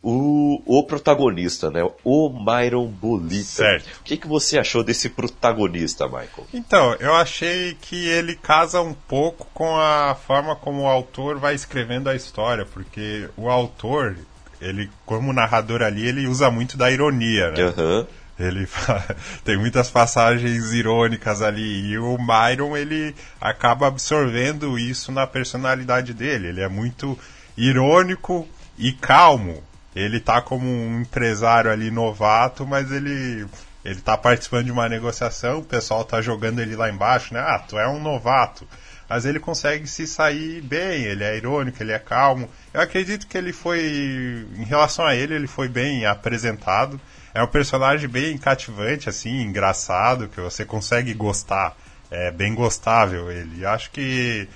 o, 0.01 0.61
o 0.65 0.83
protagonista, 0.83 1.69
né? 1.69 1.81
O 2.03 2.29
Myron 2.29 2.87
Bolita. 2.87 3.43
Certo. 3.43 3.85
O 3.99 4.03
que, 4.03 4.17
que 4.17 4.27
você 4.27 4.57
achou 4.57 4.83
desse 4.83 5.09
protagonista, 5.09 6.05
Michael? 6.05 6.47
Então, 6.53 6.95
eu 6.99 7.13
achei 7.13 7.77
que 7.81 8.07
ele 8.07 8.35
casa 8.35 8.81
um 8.81 8.93
pouco 8.93 9.47
com 9.53 9.77
a 9.77 10.15
forma 10.15 10.55
como 10.55 10.83
o 10.83 10.87
autor 10.87 11.37
vai 11.37 11.53
escrevendo 11.53 12.09
a 12.09 12.15
história, 12.15 12.65
porque 12.65 13.29
o 13.35 13.49
autor, 13.49 14.15
ele, 14.61 14.89
como 15.05 15.33
narrador 15.33 15.81
ali, 15.81 16.07
ele 16.07 16.27
usa 16.27 16.49
muito 16.49 16.77
da 16.77 16.89
ironia, 16.89 17.51
né? 17.51 17.65
Uhum. 17.65 18.07
Ele 18.39 18.65
tem 19.43 19.57
muitas 19.57 19.91
passagens 19.91 20.71
irônicas 20.71 21.41
ali 21.41 21.91
e 21.91 21.97
o 21.97 22.17
Myron 22.17 22.77
ele 22.77 23.13
acaba 23.41 23.87
absorvendo 23.87 24.79
isso 24.79 25.11
na 25.11 25.27
personalidade 25.27 26.13
dele. 26.13 26.47
Ele 26.47 26.61
é 26.61 26.69
muito 26.69 27.19
irônico 27.57 28.47
e 28.77 28.93
calmo 28.93 29.61
ele 30.01 30.19
tá 30.19 30.41
como 30.41 30.65
um 30.67 31.01
empresário 31.01 31.71
ali 31.71 31.91
novato, 31.91 32.65
mas 32.65 32.91
ele 32.91 33.45
ele 33.83 34.01
tá 34.01 34.17
participando 34.17 34.65
de 34.65 34.71
uma 34.71 34.89
negociação, 34.89 35.59
o 35.59 35.63
pessoal 35.63 36.03
tá 36.03 36.21
jogando 36.21 36.59
ele 36.59 36.75
lá 36.75 36.89
embaixo, 36.89 37.33
né? 37.33 37.39
Ah, 37.39 37.59
tu 37.59 37.79
é 37.79 37.87
um 37.87 37.99
novato. 37.99 38.67
mas 39.09 39.25
ele 39.25 39.39
consegue 39.39 39.87
se 39.87 40.05
sair 40.05 40.61
bem, 40.61 41.03
ele 41.03 41.23
é 41.23 41.35
irônico, 41.35 41.81
ele 41.81 41.91
é 41.91 41.97
calmo. 41.97 42.47
Eu 42.73 42.81
acredito 42.81 43.25
que 43.27 43.37
ele 43.37 43.51
foi, 43.51 44.45
em 44.55 44.63
relação 44.63 45.05
a 45.05 45.15
ele, 45.15 45.33
ele 45.33 45.47
foi 45.47 45.67
bem 45.67 46.05
apresentado. 46.05 47.01
É 47.33 47.41
um 47.41 47.47
personagem 47.47 48.07
bem 48.07 48.37
cativante, 48.37 49.09
assim, 49.09 49.41
engraçado, 49.41 50.27
que 50.27 50.39
você 50.39 50.63
consegue 50.63 51.13
gostar. 51.13 51.75
É 52.11 52.31
bem 52.31 52.53
gostável 52.53 53.31
ele. 53.31 53.65
Acho 53.65 53.89
que 53.91 54.47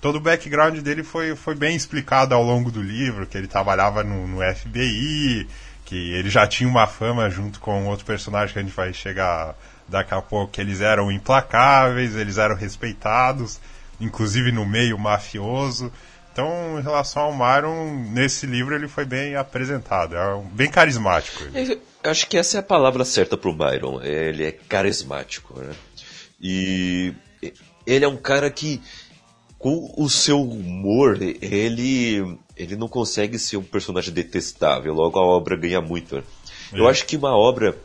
todo 0.00 0.16
o 0.16 0.20
background 0.20 0.78
dele 0.78 1.02
foi, 1.02 1.36
foi 1.36 1.54
bem 1.54 1.76
explicado 1.76 2.34
ao 2.34 2.42
longo 2.42 2.70
do 2.70 2.82
livro, 2.82 3.26
que 3.26 3.36
ele 3.36 3.46
trabalhava 3.46 4.02
no, 4.02 4.26
no 4.26 4.38
FBI, 4.54 5.46
que 5.84 6.12
ele 6.12 6.30
já 6.30 6.46
tinha 6.46 6.68
uma 6.68 6.86
fama 6.86 7.28
junto 7.28 7.60
com 7.60 7.86
outro 7.86 8.06
personagem 8.06 8.52
que 8.52 8.58
a 8.58 8.62
gente 8.62 8.74
vai 8.74 8.92
chegar 8.92 9.56
daqui 9.88 10.14
a 10.14 10.22
pouco, 10.22 10.52
que 10.52 10.60
eles 10.60 10.80
eram 10.80 11.10
implacáveis, 11.10 12.14
eles 12.14 12.38
eram 12.38 12.54
respeitados, 12.54 13.60
inclusive 14.00 14.52
no 14.52 14.64
meio 14.64 14.98
mafioso. 14.98 15.92
Então, 16.32 16.78
em 16.78 16.82
relação 16.82 17.22
ao 17.22 17.34
Myron, 17.34 17.92
nesse 18.12 18.46
livro 18.46 18.74
ele 18.74 18.86
foi 18.86 19.04
bem 19.04 19.34
apresentado, 19.34 20.16
é 20.16 20.42
bem 20.52 20.70
carismático. 20.70 21.42
Ele. 21.52 21.80
Eu 22.02 22.10
acho 22.10 22.26
que 22.28 22.38
essa 22.38 22.56
é 22.56 22.60
a 22.60 22.62
palavra 22.62 23.04
certa 23.04 23.36
pro 23.36 23.52
Myron, 23.52 24.00
ele 24.02 24.44
é 24.44 24.52
carismático, 24.52 25.60
né? 25.60 25.74
E 26.40 27.12
ele 27.86 28.04
é 28.04 28.08
um 28.08 28.16
cara 28.16 28.50
que, 28.50 28.80
com 29.60 29.92
o 29.94 30.08
seu 30.08 30.42
humor, 30.42 31.18
ele 31.20 32.38
ele 32.56 32.76
não 32.76 32.88
consegue 32.88 33.38
ser 33.38 33.58
um 33.58 33.62
personagem 33.62 34.12
detestável, 34.12 34.92
logo 34.92 35.18
a 35.18 35.24
obra 35.24 35.56
ganha 35.56 35.80
muito. 35.80 36.16
Né? 36.16 36.22
É. 36.72 36.80
Eu 36.80 36.88
acho 36.88 37.06
que 37.06 37.16
uma 37.16 37.36
obra 37.36 37.78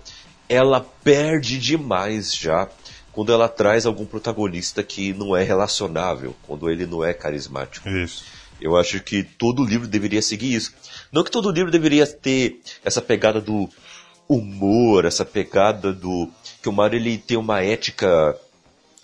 ela 0.47 0.79
perde 0.79 1.59
demais 1.59 2.33
já 2.33 2.69
quando 3.11 3.31
ela 3.31 3.47
traz 3.47 3.85
algum 3.85 4.05
protagonista 4.05 4.83
que 4.83 5.13
não 5.13 5.35
é 5.35 5.43
relacionável, 5.43 6.35
quando 6.47 6.69
ele 6.69 6.85
não 6.85 7.03
é 7.03 7.13
carismático. 7.13 7.87
Isso. 7.89 8.23
Eu 8.59 8.77
acho 8.77 9.01
que 9.01 9.23
todo 9.23 9.65
livro 9.65 9.87
deveria 9.87 10.21
seguir 10.21 10.53
isso. 10.53 10.73
Não 11.11 11.23
que 11.23 11.31
todo 11.31 11.51
livro 11.51 11.71
deveria 11.71 12.07
ter 12.07 12.61
essa 12.83 13.01
pegada 13.01 13.41
do 13.41 13.69
humor, 14.29 15.03
essa 15.03 15.25
pegada 15.25 15.91
do 15.91 16.29
que 16.61 16.69
o 16.69 16.73
Mario 16.73 16.99
ele 16.99 17.17
tem 17.17 17.37
uma 17.37 17.61
ética 17.61 18.35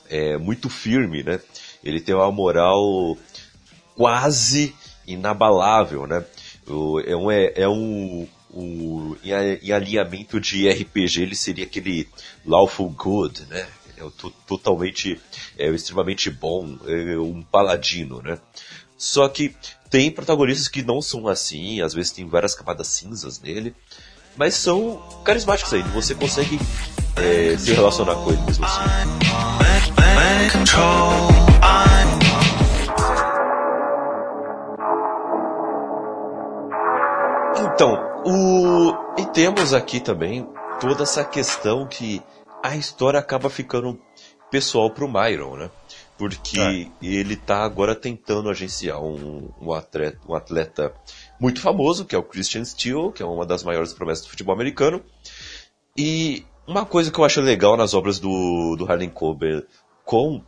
é, 0.09 0.37
muito 0.37 0.69
firme, 0.69 1.23
né? 1.23 1.39
Ele 1.83 1.99
tem 1.99 2.15
uma 2.15 2.31
moral 2.31 3.17
quase 3.95 4.75
inabalável, 5.07 6.07
né? 6.07 6.23
É 7.05 7.15
um, 7.15 7.31
é, 7.31 7.53
é 7.55 7.67
um, 7.67 8.27
um 8.53 9.15
em, 9.23 9.71
alinhamento 9.71 10.39
de 10.39 10.69
RPG 10.69 11.21
ele 11.21 11.35
seria 11.35 11.65
aquele 11.65 12.07
lawful 12.45 12.89
good, 12.89 13.45
né? 13.49 13.67
É 13.97 14.03
totalmente, 14.47 15.19
é 15.57 15.67
extremamente 15.69 16.29
bom, 16.29 16.77
é 16.87 17.17
um 17.17 17.43
paladino, 17.43 18.21
né? 18.21 18.39
Só 18.97 19.27
que 19.27 19.55
tem 19.89 20.09
protagonistas 20.11 20.67
que 20.67 20.81
não 20.81 21.01
são 21.01 21.27
assim, 21.27 21.81
às 21.81 21.93
vezes 21.93 22.11
tem 22.11 22.25
várias 22.27 22.55
camadas 22.55 22.87
cinzas 22.87 23.39
nele, 23.39 23.75
mas 24.35 24.55
são 24.55 24.97
carismáticos 25.23 25.73
aí, 25.73 25.81
você 25.83 26.15
consegue 26.15 26.57
é, 27.15 27.57
se 27.57 27.73
relacionar 27.73 28.15
com 28.15 28.31
ele 28.31 28.41
mesmo 28.41 28.65
assim. 28.65 28.79
Então, 37.73 37.97
o... 38.25 38.93
e 39.19 39.25
temos 39.33 39.73
aqui 39.73 39.99
também 39.99 40.47
toda 40.79 41.03
essa 41.03 41.23
questão 41.23 41.87
que 41.87 42.21
a 42.63 42.75
história 42.75 43.19
acaba 43.19 43.49
ficando 43.49 43.99
pessoal 44.51 44.91
pro 44.91 45.07
Myron, 45.07 45.55
né? 45.55 45.71
Porque 46.17 46.59
é. 46.59 46.87
ele 47.01 47.35
tá 47.35 47.63
agora 47.63 47.95
tentando 47.95 48.49
agenciar 48.49 49.01
um, 49.01 49.49
um, 49.59 49.73
atleta, 49.73 50.19
um 50.27 50.35
atleta 50.35 50.93
muito 51.39 51.59
famoso, 51.61 52.05
que 52.05 52.13
é 52.13 52.17
o 52.19 52.23
Christian 52.23 52.63
Steele, 52.63 53.11
que 53.11 53.23
é 53.23 53.25
uma 53.25 53.45
das 53.45 53.63
maiores 53.63 53.93
promessas 53.93 54.25
do 54.25 54.29
futebol 54.29 54.53
americano. 54.53 55.01
E 55.97 56.45
uma 56.67 56.85
coisa 56.85 57.11
que 57.11 57.19
eu 57.19 57.25
acho 57.25 57.41
legal 57.41 57.75
nas 57.75 57.93
obras 57.95 58.19
do, 58.19 58.75
do 58.75 58.85
Harlan 58.85 59.09
Coben 59.09 59.63
com 60.05 60.43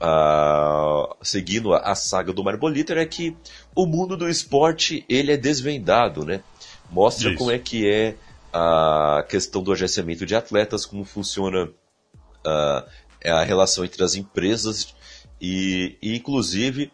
uh, 0.00 1.14
seguindo 1.22 1.74
a, 1.74 1.78
a, 1.78 1.94
saga 1.94 2.32
do 2.32 2.44
Marboliter 2.44 2.96
é 2.98 3.06
que 3.06 3.36
o 3.74 3.86
mundo 3.86 4.16
do 4.16 4.28
esporte 4.28 5.04
ele 5.08 5.32
é 5.32 5.36
desvendado, 5.36 6.24
né? 6.24 6.42
Mostra 6.90 7.28
Isso. 7.28 7.38
como 7.38 7.50
é 7.50 7.58
que 7.58 7.88
é 7.88 8.14
a 8.52 9.24
questão 9.28 9.62
do 9.62 9.72
agenciamento 9.72 10.24
de 10.24 10.34
atletas, 10.34 10.86
como 10.86 11.04
funciona 11.04 11.64
uh, 11.64 12.90
a 13.24 13.44
relação 13.44 13.84
entre 13.84 14.02
as 14.02 14.14
empresas 14.14 14.94
e, 15.40 15.96
e, 16.00 16.16
inclusive, 16.16 16.90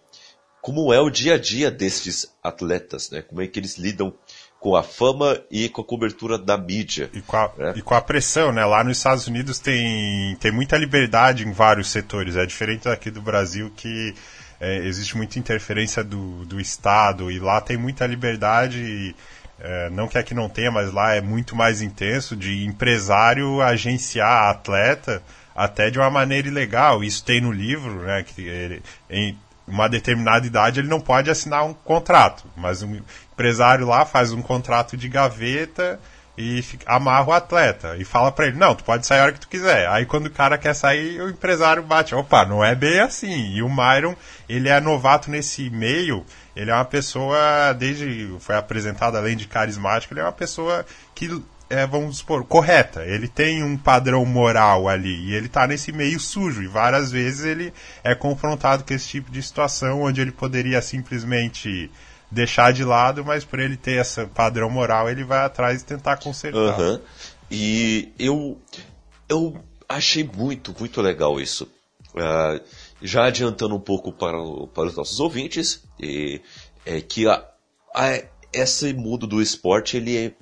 como 0.60 0.92
é 0.92 1.00
o 1.00 1.10
dia 1.10 1.34
a 1.34 1.38
dia 1.38 1.70
destes 1.70 2.34
atletas, 2.42 3.10
né? 3.10 3.22
Como 3.22 3.40
é 3.40 3.46
que 3.46 3.58
eles 3.58 3.76
lidam 3.76 4.14
com 4.64 4.74
a 4.74 4.82
fama 4.82 5.38
e 5.50 5.68
com 5.68 5.82
a 5.82 5.84
cobertura 5.84 6.38
da 6.38 6.56
mídia. 6.56 7.10
E 7.12 7.20
com 7.20 7.36
a, 7.36 7.50
né? 7.58 7.74
e 7.76 7.82
com 7.82 7.94
a 7.94 8.00
pressão, 8.00 8.50
né? 8.50 8.64
Lá 8.64 8.82
nos 8.82 8.96
Estados 8.96 9.26
Unidos 9.26 9.58
tem, 9.58 10.34
tem 10.40 10.50
muita 10.50 10.78
liberdade 10.78 11.46
em 11.46 11.52
vários 11.52 11.90
setores. 11.90 12.34
É 12.34 12.46
diferente 12.46 12.84
daqui 12.84 13.10
do 13.10 13.20
Brasil 13.20 13.70
que 13.76 14.14
é, 14.58 14.78
existe 14.78 15.18
muita 15.18 15.38
interferência 15.38 16.02
do, 16.02 16.46
do 16.46 16.58
Estado 16.58 17.30
e 17.30 17.38
lá 17.38 17.60
tem 17.60 17.76
muita 17.76 18.06
liberdade. 18.06 18.78
E, 18.78 19.14
é, 19.60 19.90
não 19.90 20.08
que 20.08 20.16
aqui 20.16 20.32
não 20.32 20.48
tenha, 20.48 20.70
mas 20.70 20.90
lá 20.90 21.14
é 21.14 21.20
muito 21.20 21.54
mais 21.54 21.82
intenso 21.82 22.34
de 22.34 22.64
empresário 22.64 23.60
agenciar 23.60 24.48
atleta 24.48 25.22
até 25.54 25.90
de 25.90 25.98
uma 25.98 26.08
maneira 26.08 26.48
ilegal. 26.48 27.04
Isso 27.04 27.22
tem 27.22 27.38
no 27.38 27.52
livro, 27.52 28.00
né? 28.00 28.22
Que 28.22 28.40
ele, 28.40 28.82
em 29.10 29.36
uma 29.66 29.88
determinada 29.88 30.46
idade 30.46 30.80
ele 30.80 30.88
não 30.88 31.00
pode 31.00 31.30
assinar 31.30 31.64
um 31.64 31.72
contrato, 31.72 32.44
mas 32.56 32.82
um 32.82 33.00
empresário 33.34 33.86
lá 33.86 34.06
faz 34.06 34.32
um 34.32 34.40
contrato 34.40 34.96
de 34.96 35.08
gaveta 35.08 36.00
e 36.36 36.62
fica, 36.62 36.90
amarra 36.92 37.28
o 37.28 37.32
atleta 37.32 37.96
e 37.96 38.04
fala 38.04 38.32
para 38.32 38.46
ele, 38.46 38.56
não, 38.56 38.74
tu 38.74 38.82
pode 38.82 39.06
sair 39.06 39.20
a 39.20 39.22
hora 39.24 39.32
que 39.32 39.40
tu 39.40 39.48
quiser. 39.48 39.88
Aí 39.88 40.06
quando 40.06 40.26
o 40.26 40.30
cara 40.30 40.56
quer 40.56 40.74
sair, 40.74 41.20
o 41.20 41.28
empresário 41.28 41.82
bate, 41.82 42.14
opa, 42.14 42.44
não 42.44 42.64
é 42.64 42.74
bem 42.74 43.00
assim. 43.00 43.54
E 43.54 43.62
o 43.62 43.68
Myron, 43.68 44.14
ele 44.48 44.68
é 44.68 44.80
novato 44.80 45.30
nesse 45.30 45.68
meio, 45.70 46.24
ele 46.56 46.70
é 46.70 46.74
uma 46.74 46.84
pessoa, 46.84 47.72
desde 47.72 48.34
foi 48.40 48.56
apresentado 48.56 49.16
além 49.16 49.36
de 49.36 49.46
carismático, 49.46 50.14
ele 50.14 50.20
é 50.20 50.24
uma 50.24 50.32
pessoa 50.32 50.86
que 51.14 51.28
é, 51.70 51.86
vamos 51.86 52.18
supor, 52.18 52.44
correta. 52.44 53.04
Ele 53.04 53.28
tem 53.28 53.62
um 53.62 53.76
padrão 53.76 54.24
moral 54.24 54.88
ali 54.88 55.28
e 55.28 55.34
ele 55.34 55.46
está 55.46 55.66
nesse 55.66 55.92
meio 55.92 56.20
sujo 56.20 56.62
e 56.62 56.68
várias 56.68 57.10
vezes 57.10 57.44
ele 57.44 57.72
é 58.02 58.14
confrontado 58.14 58.84
com 58.84 58.94
esse 58.94 59.08
tipo 59.08 59.30
de 59.30 59.42
situação 59.42 60.02
onde 60.02 60.20
ele 60.20 60.32
poderia 60.32 60.80
simplesmente 60.82 61.90
deixar 62.34 62.72
de 62.72 62.84
lado, 62.84 63.24
mas 63.24 63.44
por 63.44 63.58
ele 63.58 63.76
ter 63.76 64.00
esse 64.00 64.26
padrão 64.26 64.68
moral 64.68 65.08
ele 65.08 65.24
vai 65.24 65.44
atrás 65.44 65.80
e 65.80 65.84
tentar 65.84 66.18
consertar. 66.18 66.78
Uhum. 66.78 67.00
E 67.50 68.12
eu 68.18 68.58
eu 69.28 69.56
achei 69.88 70.24
muito 70.24 70.74
muito 70.78 71.00
legal 71.00 71.40
isso. 71.40 71.64
Uh, 72.14 72.60
já 73.02 73.24
adiantando 73.24 73.74
um 73.74 73.80
pouco 73.80 74.12
para, 74.12 74.38
para 74.72 74.84
os 74.84 74.96
nossos 74.96 75.18
ouvintes, 75.18 75.82
e, 76.00 76.40
é 76.86 77.00
que 77.00 77.26
a, 77.26 77.44
a, 77.94 78.22
esse 78.52 78.92
mundo 78.92 79.26
do 79.26 79.42
esporte 79.42 79.96
ele 79.96 80.16
é 80.16 80.32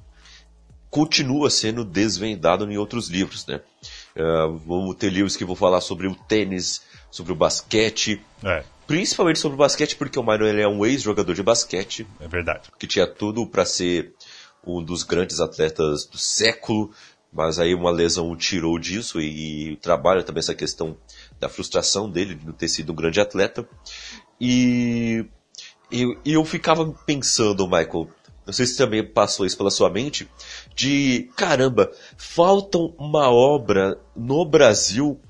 continua 0.90 1.49
sendo 1.49 1.84
desvendado 1.84 2.70
em 2.70 2.76
outros 2.76 3.08
livros, 3.08 3.46
né? 3.46 3.62
Uh, 4.14 4.58
vamos 4.58 4.94
ter 4.96 5.11
livros 5.11 5.34
que 5.34 5.44
vão 5.44 5.56
falar 5.56 5.80
sobre 5.80 6.06
o 6.06 6.14
tênis, 6.14 6.82
sobre 7.11 7.32
o 7.32 7.37
basquete, 7.37 8.22
é. 8.44 8.62
Principalmente 8.86 9.38
sobre 9.38 9.54
o 9.54 9.58
basquete, 9.58 9.96
porque 9.96 10.18
o 10.18 10.22
Myron 10.22 10.46
é 10.46 10.68
um 10.68 10.84
ex-jogador 10.84 11.34
de 11.34 11.42
basquete. 11.42 12.06
É 12.20 12.28
verdade. 12.28 12.70
Que 12.78 12.86
tinha 12.86 13.06
tudo 13.06 13.46
para 13.46 13.64
ser 13.64 14.14
um 14.66 14.82
dos 14.82 15.02
grandes 15.02 15.40
atletas 15.40 16.04
do 16.06 16.18
século, 16.18 16.90
mas 17.32 17.58
aí 17.58 17.74
uma 17.74 17.90
lesão 17.90 18.30
o 18.30 18.36
tirou 18.36 18.78
disso 18.78 19.20
e, 19.20 19.72
e 19.72 19.76
trabalha 19.76 20.22
também 20.22 20.40
essa 20.40 20.54
questão 20.54 20.96
da 21.40 21.48
frustração 21.48 22.08
dele 22.08 22.34
de 22.34 22.46
não 22.46 22.52
ter 22.52 22.68
sido 22.68 22.92
um 22.92 22.96
grande 22.96 23.20
atleta. 23.20 23.66
E, 24.40 25.24
e, 25.90 26.16
e 26.24 26.32
eu 26.32 26.44
ficava 26.44 26.86
pensando, 27.06 27.66
Michael, 27.66 28.08
não 28.44 28.52
sei 28.52 28.66
se 28.66 28.76
também 28.76 29.04
passou 29.04 29.46
isso 29.46 29.56
pela 29.56 29.70
sua 29.70 29.88
mente, 29.88 30.28
de 30.74 31.30
caramba, 31.36 31.90
falta 32.16 32.76
uma 32.98 33.30
obra 33.30 33.98
no 34.16 34.44
Brasil 34.44 35.20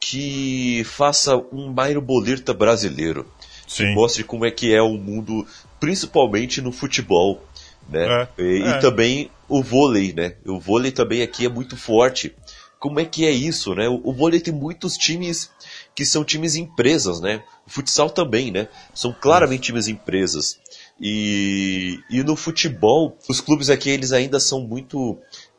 que 0.00 0.82
faça 0.84 1.36
um 1.52 1.70
Mairo 1.72 2.00
Bolerta 2.00 2.54
brasileiro. 2.54 3.30
Sim. 3.68 3.84
Que 3.84 3.94
mostre 3.94 4.24
como 4.24 4.46
é 4.46 4.50
que 4.50 4.74
é 4.74 4.80
o 4.80 4.94
mundo, 4.94 5.46
principalmente 5.78 6.62
no 6.62 6.72
futebol. 6.72 7.44
Né? 7.88 8.28
É, 8.38 8.42
e, 8.42 8.62
é. 8.62 8.70
e, 8.70 8.80
também 8.80 9.30
o 9.48 9.62
vôlei, 9.62 10.12
né? 10.12 10.34
O 10.46 10.58
vôlei 10.58 10.90
também 10.90 11.22
aqui 11.22 11.44
é 11.44 11.48
muito 11.48 11.76
forte. 11.76 12.34
Como 12.78 12.98
é 12.98 13.04
que 13.04 13.26
é 13.26 13.30
isso, 13.30 13.74
né? 13.74 13.88
O, 13.88 14.00
o 14.02 14.12
vôlei 14.12 14.40
tem 14.40 14.54
muitos 14.54 14.96
times 14.96 15.50
que 15.94 16.04
são 16.04 16.24
times 16.24 16.56
empresas, 16.56 17.20
né? 17.20 17.42
O 17.66 17.70
futsal 17.70 18.08
também, 18.08 18.50
né? 18.50 18.68
São 18.94 19.12
claramente 19.12 19.64
times 19.64 19.86
empresas. 19.86 20.58
E, 21.00 21.98
e 22.10 22.22
no 22.22 22.36
futebol, 22.36 23.16
os 23.28 23.40
clubes 23.40 23.70
aqui 23.70 23.90
eles 23.90 24.12
ainda 24.12 24.40
são 24.40 24.60
muito, 24.60 25.12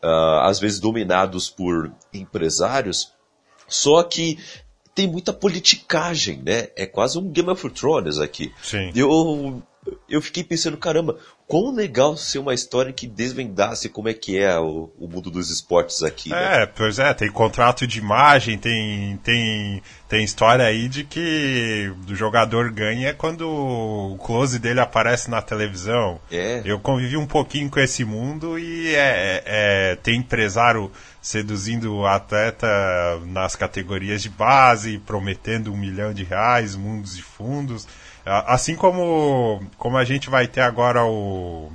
uh, 0.04 0.42
às 0.42 0.60
vezes, 0.60 0.80
dominados 0.80 1.50
por 1.50 1.92
empresários, 2.14 3.14
só 3.72 4.04
que 4.04 4.38
tem 4.94 5.08
muita 5.08 5.34
politicagem, 5.34 6.42
né? 6.44 6.68
É 6.76 6.86
quase 6.86 7.18
um 7.18 7.32
Game 7.32 7.50
of 7.50 7.70
Thrones 7.70 8.20
aqui. 8.20 8.54
Sim. 8.62 8.92
Eu, 8.96 9.64
eu 10.08 10.22
fiquei 10.22 10.44
pensando, 10.44 10.78
caramba, 10.78 11.18
quão 11.48 11.74
legal 11.74 12.16
ser 12.16 12.40
uma 12.40 12.54
história 12.54 12.94
que 12.94 13.08
desvendasse 13.08 13.90
como 13.90 14.08
é 14.08 14.14
que 14.14 14.38
é 14.38 14.58
o, 14.60 14.92
o 15.00 15.08
mundo 15.08 15.32
dos 15.32 15.50
esportes 15.50 16.04
aqui. 16.04 16.30
Né? 16.30 16.64
É, 16.64 16.66
pois 16.66 17.00
é, 17.00 17.14
tem 17.14 17.32
contrato 17.32 17.88
de 17.88 17.98
imagem, 17.98 18.58
tem, 18.58 19.18
tem, 19.24 19.82
tem 20.08 20.24
história 20.24 20.66
aí 20.66 20.88
de 20.88 21.04
que 21.04 21.92
o 22.08 22.16
jogador 22.16 22.72
ganha 22.72 23.14
quando 23.14 23.50
o 23.50 24.18
close 24.18 24.60
dele 24.60 24.80
aparece 24.80 25.32
na 25.32 25.42
televisão. 25.42 26.20
É. 26.32 26.62
Eu 26.64 26.80
convivi 26.80 27.18
um 27.18 27.28
pouquinho 27.28 27.70
com 27.70 27.80
esse 27.80 28.06
mundo 28.06 28.60
e 28.60 28.94
é, 28.94 29.00
é, 29.00 29.44
é 29.46 29.96
tem 29.96 30.20
empresário 30.20 30.92
seduzindo 31.22 31.94
o 31.94 32.06
atleta 32.06 32.68
nas 33.26 33.56
categorias 33.56 34.22
de 34.22 34.30
base, 34.30 35.00
prometendo 35.00 35.72
um 35.72 35.78
milhão 35.78 36.14
de 36.14 36.24
reais, 36.24 36.76
mundos 36.76 37.18
e 37.18 37.22
fundos. 37.22 37.88
Assim 38.26 38.76
como, 38.76 39.64
como 39.78 39.98
a 39.98 40.04
gente 40.04 40.30
vai 40.30 40.48
ter 40.48 40.62
agora 40.62 41.04
o, 41.06 41.72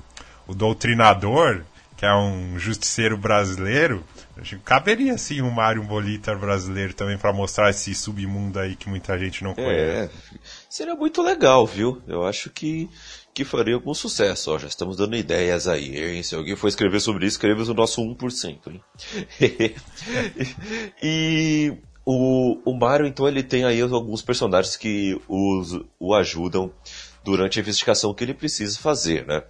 o 0.47 0.55
Doutrinador, 0.55 1.63
que 1.97 2.05
é 2.05 2.15
um 2.15 2.59
justiceiro 2.59 3.17
brasileiro, 3.17 4.05
caberia 4.65 5.17
sim 5.17 5.41
um 5.41 5.51
Mario 5.51 5.83
Bolitar 5.83 6.39
brasileiro 6.39 6.95
também 6.95 7.17
para 7.17 7.33
mostrar 7.33 7.71
esse 7.71 7.95
submundo 7.95 8.59
aí 8.59 8.77
que 8.77 8.89
muita 8.89 9.19
gente 9.19 9.43
não 9.43 9.55
conhece. 9.55 9.73
É, 9.75 10.11
seria 10.69 10.95
muito 10.95 11.23
legal, 11.23 11.67
viu? 11.67 12.03
Eu 12.07 12.25
acho 12.25 12.51
que, 12.51 12.89
que 13.33 13.45
faria 13.45 13.75
algum 13.75 13.95
sucesso. 13.95 14.53
Ó, 14.53 14.59
já 14.59 14.69
estamos 14.69 14.97
dando 14.97 15.17
ideias 15.17 15.67
aí, 15.67 15.97
hein? 15.97 16.23
Se 16.23 16.35
alguém 16.35 16.55
for 16.55 16.69
escrever 16.69 17.01
sobre 17.01 17.27
isso, 17.27 17.37
escreva 17.37 17.63
o 17.63 17.75
nosso 17.75 18.03
1%. 18.03 18.59
Hein? 18.69 18.83
e 21.03 21.73
o, 22.07 22.59
o 22.65 22.73
Mario, 22.73 23.05
então, 23.05 23.27
ele 23.27 23.43
tem 23.43 23.65
aí 23.65 23.81
alguns 23.81 24.23
personagens 24.23 24.77
que 24.77 25.21
o 25.29 26.15
ajudam 26.15 26.71
durante 27.25 27.59
a 27.59 27.63
investigação 27.63 28.15
que 28.15 28.23
ele 28.23 28.33
precisa 28.33 28.79
fazer, 28.79 29.27
né? 29.27 29.43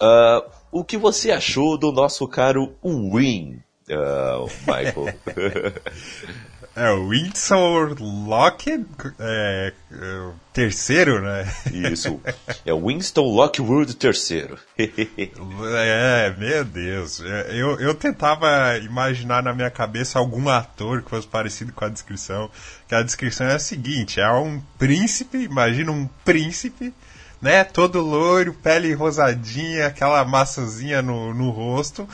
Uh, 0.00 0.48
o 0.70 0.84
que 0.84 0.96
você 0.96 1.32
achou 1.32 1.76
do 1.76 1.90
nosso 1.90 2.28
caro 2.28 2.72
Win, 3.12 3.60
uh, 3.90 4.48
Michael? 4.66 5.14
É, 6.76 6.90
o 6.90 7.08
Winsor 7.08 7.96
Lockwood, 7.98 8.86
é, 9.18 9.72
é, 9.90 10.30
terceiro, 10.52 11.22
né? 11.22 11.50
Isso, 11.72 12.20
é 12.66 12.72
o 12.74 12.86
Winston 12.86 13.22
Lockwood 13.22 13.96
terceiro. 13.96 14.58
é, 14.76 16.34
meu 16.36 16.62
Deus. 16.66 17.20
Eu, 17.48 17.80
eu 17.80 17.94
tentava 17.94 18.76
imaginar 18.76 19.42
na 19.42 19.54
minha 19.54 19.70
cabeça 19.70 20.18
algum 20.18 20.50
ator 20.50 21.00
que 21.00 21.08
fosse 21.08 21.26
parecido 21.26 21.72
com 21.72 21.86
a 21.86 21.88
descrição, 21.88 22.50
que 22.86 22.94
a 22.94 23.02
descrição 23.02 23.46
é 23.46 23.54
a 23.54 23.58
seguinte, 23.58 24.20
é 24.20 24.30
um 24.30 24.60
príncipe, 24.78 25.38
imagina 25.38 25.90
um 25.90 26.06
príncipe, 26.26 26.92
né, 27.40 27.64
todo 27.64 28.02
loiro, 28.02 28.52
pele 28.52 28.92
rosadinha, 28.92 29.86
aquela 29.86 30.22
massazinha 30.26 31.00
no, 31.00 31.32
no 31.32 31.48
rosto, 31.48 32.06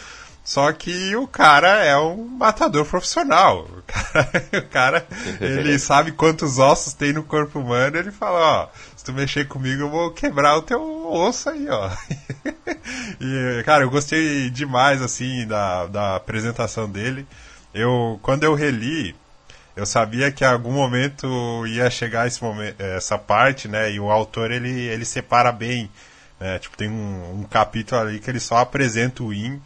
só 0.44 0.72
que 0.72 1.14
o 1.14 1.26
cara 1.26 1.84
é 1.84 1.96
um 1.96 2.26
matador 2.26 2.84
profissional. 2.84 3.60
O 3.60 3.82
cara, 3.86 4.30
o 4.58 4.68
cara, 4.68 5.06
ele 5.40 5.78
sabe 5.80 6.10
quantos 6.10 6.58
ossos 6.58 6.94
tem 6.94 7.12
no 7.12 7.22
corpo 7.22 7.60
humano. 7.60 7.96
Ele 7.96 8.10
fala, 8.10 8.38
ó, 8.38 8.68
se 8.96 9.04
tu 9.04 9.12
mexer 9.12 9.46
comigo 9.46 9.82
eu 9.82 9.90
vou 9.90 10.10
quebrar 10.10 10.56
o 10.56 10.62
teu 10.62 10.82
osso 11.12 11.48
aí, 11.48 11.68
ó. 11.68 11.88
e, 13.20 13.62
cara, 13.64 13.84
eu 13.84 13.90
gostei 13.90 14.50
demais, 14.50 15.00
assim, 15.00 15.46
da, 15.46 15.86
da 15.86 16.16
apresentação 16.16 16.90
dele. 16.90 17.24
Eu, 17.72 18.18
quando 18.20 18.42
eu 18.42 18.54
reli, 18.54 19.14
eu 19.76 19.86
sabia 19.86 20.32
que 20.32 20.42
em 20.44 20.48
algum 20.48 20.72
momento 20.72 21.64
ia 21.68 21.88
chegar 21.88 22.26
esse 22.26 22.42
momento, 22.42 22.80
essa 22.80 23.16
parte, 23.16 23.68
né? 23.68 23.92
E 23.92 24.00
o 24.00 24.10
autor, 24.10 24.50
ele, 24.50 24.70
ele 24.88 25.04
separa 25.04 25.52
bem. 25.52 25.88
Né? 26.40 26.58
Tipo, 26.58 26.76
tem 26.76 26.90
um, 26.90 27.40
um 27.40 27.44
capítulo 27.44 28.00
ali 28.00 28.18
que 28.18 28.28
ele 28.28 28.40
só 28.40 28.56
apresenta 28.56 29.22
o 29.22 29.32
In 29.32 29.62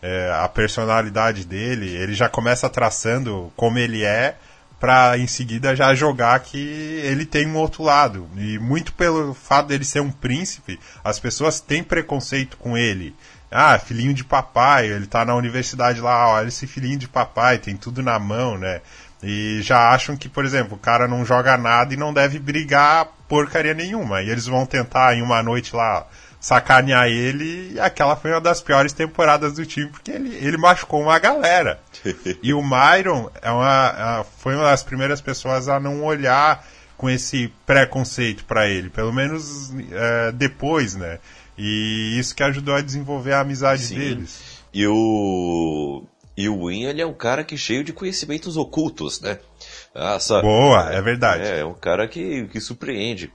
é, 0.00 0.32
a 0.32 0.48
personalidade 0.48 1.44
dele, 1.44 1.88
ele 1.94 2.14
já 2.14 2.28
começa 2.28 2.68
traçando 2.68 3.52
como 3.56 3.78
ele 3.78 4.04
é, 4.04 4.36
para 4.78 5.18
em 5.18 5.26
seguida 5.26 5.74
já 5.74 5.92
jogar 5.94 6.38
que 6.40 6.58
ele 6.58 7.26
tem 7.26 7.46
um 7.46 7.56
outro 7.56 7.82
lado. 7.82 8.28
E 8.36 8.58
muito 8.58 8.92
pelo 8.92 9.34
fato 9.34 9.66
dele 9.68 9.84
ser 9.84 10.00
um 10.00 10.10
príncipe, 10.10 10.78
as 11.02 11.18
pessoas 11.18 11.60
têm 11.60 11.82
preconceito 11.82 12.56
com 12.56 12.76
ele. 12.78 13.14
Ah, 13.50 13.78
filhinho 13.78 14.12
de 14.12 14.24
papai, 14.24 14.86
ele 14.86 15.06
tá 15.06 15.24
na 15.24 15.34
universidade 15.34 16.00
lá, 16.00 16.28
olha 16.28 16.48
esse 16.48 16.66
filhinho 16.66 16.98
de 16.98 17.08
papai, 17.08 17.58
tem 17.58 17.76
tudo 17.76 18.02
na 18.02 18.18
mão, 18.18 18.58
né? 18.58 18.80
E 19.22 19.60
já 19.62 19.90
acham 19.90 20.16
que, 20.16 20.28
por 20.28 20.44
exemplo, 20.44 20.76
o 20.76 20.80
cara 20.80 21.08
não 21.08 21.24
joga 21.24 21.56
nada 21.56 21.92
e 21.92 21.96
não 21.96 22.12
deve 22.12 22.38
brigar 22.38 23.08
porcaria 23.26 23.74
nenhuma. 23.74 24.22
E 24.22 24.30
eles 24.30 24.46
vão 24.46 24.64
tentar 24.64 25.14
em 25.14 25.22
uma 25.22 25.42
noite 25.42 25.74
lá 25.74 26.06
sacanear 26.40 27.08
ele, 27.08 27.72
e 27.74 27.80
aquela 27.80 28.16
foi 28.16 28.30
uma 28.30 28.40
das 28.40 28.60
piores 28.60 28.92
temporadas 28.92 29.54
do 29.54 29.66
time, 29.66 29.90
porque 29.90 30.10
ele, 30.10 30.34
ele 30.36 30.56
machucou 30.56 31.02
uma 31.02 31.18
galera. 31.18 31.80
e 32.42 32.54
o 32.54 32.62
Myron 32.62 33.30
é 33.42 33.50
uma, 33.50 34.20
é, 34.20 34.26
foi 34.38 34.54
uma 34.54 34.64
das 34.64 34.82
primeiras 34.82 35.20
pessoas 35.20 35.68
a 35.68 35.80
não 35.80 36.04
olhar 36.04 36.64
com 36.96 37.08
esse 37.08 37.52
preconceito 37.64 38.44
para 38.44 38.68
ele, 38.68 38.90
pelo 38.90 39.12
menos 39.12 39.72
é, 39.92 40.32
depois, 40.32 40.94
né? 40.94 41.18
E 41.56 42.16
isso 42.18 42.34
que 42.34 42.42
ajudou 42.42 42.74
a 42.74 42.80
desenvolver 42.80 43.32
a 43.32 43.40
amizade 43.40 43.82
Sim. 43.82 43.98
deles. 43.98 44.58
E 44.72 44.86
o 44.86 46.04
e 46.36 46.48
o 46.48 46.68
Win, 46.68 46.84
ele 46.84 47.02
é 47.02 47.06
um 47.06 47.12
cara 47.12 47.42
que 47.42 47.56
cheio 47.56 47.82
de 47.82 47.92
conhecimentos 47.92 48.56
ocultos, 48.56 49.20
né? 49.20 49.40
Ah, 49.92 50.18
Boa, 50.40 50.92
é 50.92 51.02
verdade. 51.02 51.42
É, 51.42 51.58
é 51.60 51.64
um 51.64 51.74
cara 51.74 52.06
que, 52.06 52.46
que 52.46 52.60
surpreende 52.60 53.32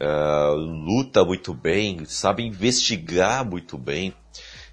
uh, 0.00 0.54
luta 0.54 1.24
muito 1.24 1.54
bem, 1.54 2.04
sabe 2.04 2.44
investigar 2.44 3.44
muito 3.44 3.76
bem. 3.78 4.14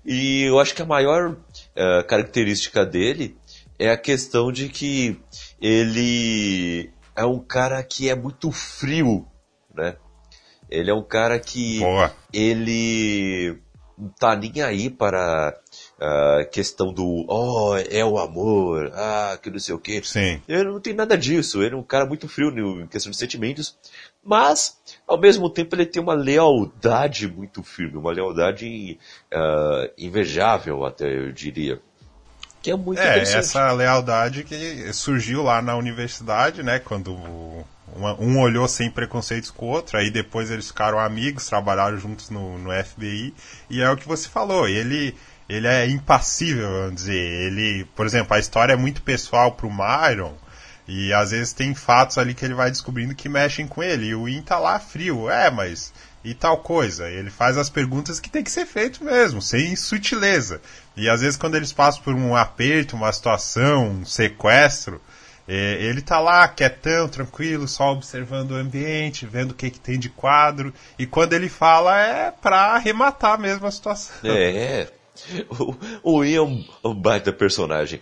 E 0.06 0.44
eu 0.44 0.60
acho 0.60 0.76
que 0.76 0.82
a 0.82 0.86
maior 0.86 1.32
uh, 1.32 2.08
característica 2.08 2.86
dele 2.86 3.38
é 3.80 3.90
a 3.90 3.98
questão 3.98 4.52
de 4.52 4.70
que 4.70 5.20
ele 5.62 6.92
é 7.16 7.26
um 7.26 7.40
cara 7.40 7.82
que 7.84 8.10
é 8.10 8.16
muito 8.16 8.52
frio, 8.52 9.26
né? 9.74 9.96
Ele 10.70 10.90
é 10.90 10.94
um 10.94 11.04
cara 11.04 11.40
que 11.40 11.80
Boa. 11.80 12.12
ele 12.32 13.60
não 13.98 14.10
tá 14.10 14.36
nem 14.36 14.62
aí 14.62 14.90
para 14.90 15.56
a 16.04 16.44
questão 16.44 16.92
do 16.92 17.26
oh, 17.30 17.78
é 17.78 18.04
o 18.04 18.18
amor, 18.18 18.92
ah, 18.94 19.40
que 19.42 19.50
não 19.50 19.58
sei 19.58 19.74
o 19.74 19.80
que. 19.80 20.02
Sim. 20.04 20.42
Ele 20.50 20.66
não 20.66 20.82
tem 20.82 20.94
nada 20.94 21.18
disso. 21.18 21.64
Ele 21.64 21.76
é 21.76 21.78
um 21.78 21.84
cara 21.84 22.06
muito 22.06 22.28
frio 22.28 22.50
em 22.82 22.88
questão 22.88 23.10
de 23.10 23.18
sentimentos, 23.18 23.78
mas 24.22 24.78
ao 25.08 25.18
mesmo 25.18 25.50
tempo 25.50 25.76
ele 25.76 25.86
tem 25.86 26.02
uma 26.02 26.14
lealdade 26.14 27.26
muito 27.28 27.64
firme, 27.64 27.98
uma 27.98 28.12
lealdade 28.12 29.00
uh, 29.34 29.90
invejável 29.98 30.84
até 30.84 31.08
eu 31.08 31.32
diria. 31.32 31.80
Que 32.62 32.72
é 32.72 32.76
muito 32.76 33.00
é, 33.00 33.20
essa 33.20 33.72
lealdade 33.72 34.44
que 34.44 34.92
surgiu 34.94 35.42
lá 35.42 35.62
na 35.62 35.76
universidade, 35.76 36.64
né, 36.64 36.80
quando 36.80 37.14
um 38.20 38.40
olhou 38.40 38.68
sem 38.68 38.90
preconceitos 38.90 39.52
com 39.52 39.68
o 39.68 39.70
outro, 39.70 39.98
aí 39.98 40.10
depois 40.10 40.50
eles 40.50 40.68
ficaram 40.68 40.98
amigos, 40.98 41.48
trabalharam 41.48 41.98
juntos 41.98 42.30
no, 42.30 42.58
no 42.58 42.72
FBI, 42.84 43.34
e 43.70 43.82
é 43.82 43.90
o 43.90 43.98
que 43.98 44.08
você 44.08 44.28
falou, 44.30 44.68
ele 44.68 45.16
ele 45.54 45.68
é 45.68 45.88
impassível, 45.88 46.70
vamos 46.70 46.96
dizer. 46.96 47.16
Ele, 47.16 47.86
por 47.96 48.06
exemplo, 48.06 48.36
a 48.36 48.40
história 48.40 48.74
é 48.74 48.78
muito 48.78 49.02
pessoal 49.02 49.52
pro 49.52 49.70
Myron, 49.70 50.36
e 50.88 51.14
às 51.14 51.32
vezes 51.32 51.54
tem 51.54 51.74
fatos 51.74 52.18
ali 52.18 52.34
que 52.34 52.44
ele 52.44 52.54
vai 52.54 52.70
descobrindo 52.70 53.16
que 53.16 53.30
mexem 53.30 53.68
com 53.68 53.82
ele. 53.82 54.08
E 54.08 54.16
o 54.16 54.28
In 54.28 54.42
tá 54.42 54.60
lá 54.60 54.80
frio, 54.80 55.30
é, 55.30 55.50
mas 55.50 55.94
e 56.24 56.34
tal 56.34 56.58
coisa. 56.58 57.10
Ele 57.10 57.30
faz 57.30 57.58
as 57.58 57.70
perguntas 57.70 58.20
que 58.20 58.30
tem 58.30 58.44
que 58.44 58.52
ser 58.52 58.66
feito 58.66 59.04
mesmo, 59.04 59.42
sem 59.42 59.76
sutileza. 59.76 60.62
E 60.96 61.10
às 61.10 61.22
vezes 61.22 61.38
quando 61.38 61.56
eles 61.56 61.74
passam 61.74 62.02
por 62.02 62.14
um 62.14 62.36
aperto, 62.36 62.96
uma 62.96 63.12
situação, 63.12 63.90
um 63.90 64.06
sequestro, 64.06 65.02
é, 65.48 65.78
ele 65.82 66.02
tá 66.02 66.20
lá 66.20 66.48
quietão, 66.48 67.08
tranquilo, 67.08 67.68
só 67.68 67.92
observando 67.92 68.52
o 68.52 68.56
ambiente, 68.56 69.26
vendo 69.26 69.52
o 69.52 69.56
que, 69.56 69.70
que 69.70 69.80
tem 69.80 70.00
de 70.00 70.10
quadro. 70.10 70.74
E 70.98 71.06
quando 71.06 71.34
ele 71.34 71.50
fala 71.50 72.00
é 72.00 72.32
pra 72.32 72.76
arrematar 72.76 73.40
mesmo 73.40 73.68
a 73.68 73.72
situação. 73.72 74.16
É, 74.24 74.88
o, 74.90 75.03
o 76.04 76.24
Ian 76.24 76.64
é 76.84 76.88
um 76.88 76.94
baita 76.96 77.32
personagem. 77.32 78.02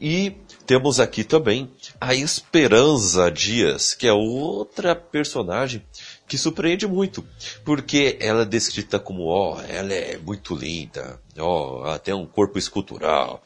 E 0.00 0.36
temos 0.66 1.00
aqui 1.00 1.24
também 1.24 1.70
a 2.00 2.14
Esperança 2.14 3.30
Dias, 3.30 3.94
que 3.94 4.06
é 4.06 4.12
outra 4.12 4.94
personagem 4.94 5.82
que 6.28 6.38
surpreende 6.38 6.86
muito, 6.86 7.24
porque 7.64 8.16
ela 8.20 8.42
é 8.42 8.44
descrita 8.44 8.98
como, 9.00 9.24
ó, 9.24 9.56
oh, 9.56 9.60
ela 9.62 9.92
é 9.92 10.16
muito 10.18 10.54
linda, 10.54 11.20
ó, 11.38 11.80
oh, 11.82 11.86
ela 11.86 11.98
tem 11.98 12.14
um 12.14 12.26
corpo 12.26 12.56
escultural 12.58 13.42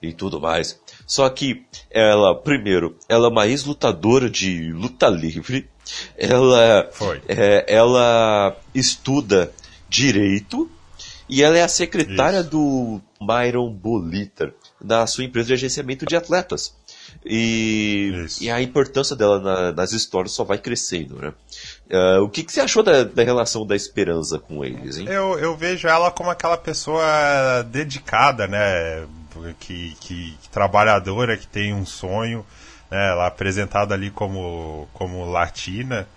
e 0.00 0.12
tudo 0.12 0.40
mais. 0.40 0.80
Só 1.06 1.28
que 1.28 1.64
ela, 1.90 2.34
primeiro, 2.34 2.96
ela 3.08 3.26
é 3.26 3.30
uma 3.30 3.48
ex-lutadora 3.48 4.30
de 4.30 4.72
luta 4.72 5.08
livre, 5.08 5.68
ela, 6.16 6.88
é, 7.26 7.64
ela 7.66 8.56
estuda 8.74 9.52
direito 9.88 10.70
e 11.28 11.42
ela 11.42 11.58
é 11.58 11.62
a 11.62 11.68
secretária 11.68 12.40
Isso. 12.40 12.50
do 12.50 13.00
Myron 13.20 13.70
Boliter, 13.70 14.54
da 14.80 15.06
sua 15.06 15.24
empresa 15.24 15.48
de 15.48 15.54
agenciamento 15.54 16.06
de 16.06 16.16
atletas. 16.16 16.74
E, 17.24 18.26
e 18.40 18.50
a 18.50 18.62
importância 18.62 19.14
dela 19.14 19.40
na, 19.40 19.72
nas 19.72 19.92
histórias 19.92 20.32
só 20.32 20.44
vai 20.44 20.58
crescendo, 20.58 21.16
né? 21.16 21.32
Uh, 21.90 22.22
o 22.22 22.28
que, 22.28 22.42
que, 22.42 22.52
você 22.52 22.60
achou 22.60 22.82
da, 22.82 23.04
da, 23.04 23.22
relação 23.22 23.66
da 23.66 23.74
esperança 23.74 24.38
com 24.38 24.64
eles, 24.64 24.96
hein? 24.96 25.06
Eu, 25.08 25.38
eu 25.38 25.56
vejo 25.56 25.88
ela 25.88 26.10
como 26.10 26.30
aquela 26.30 26.56
pessoa 26.56 27.62
dedicada, 27.66 28.46
né? 28.46 29.06
Que, 29.60 29.96
que, 30.00 30.36
que 30.38 30.48
trabalhadora, 30.50 31.36
que 31.36 31.46
tem 31.46 31.74
um 31.74 31.84
sonho, 31.84 32.44
né? 32.90 33.10
Ela 33.10 33.26
apresentada 33.26 33.94
ali 33.94 34.10
como, 34.10 34.88
como 34.92 35.30
latina. 35.30 36.08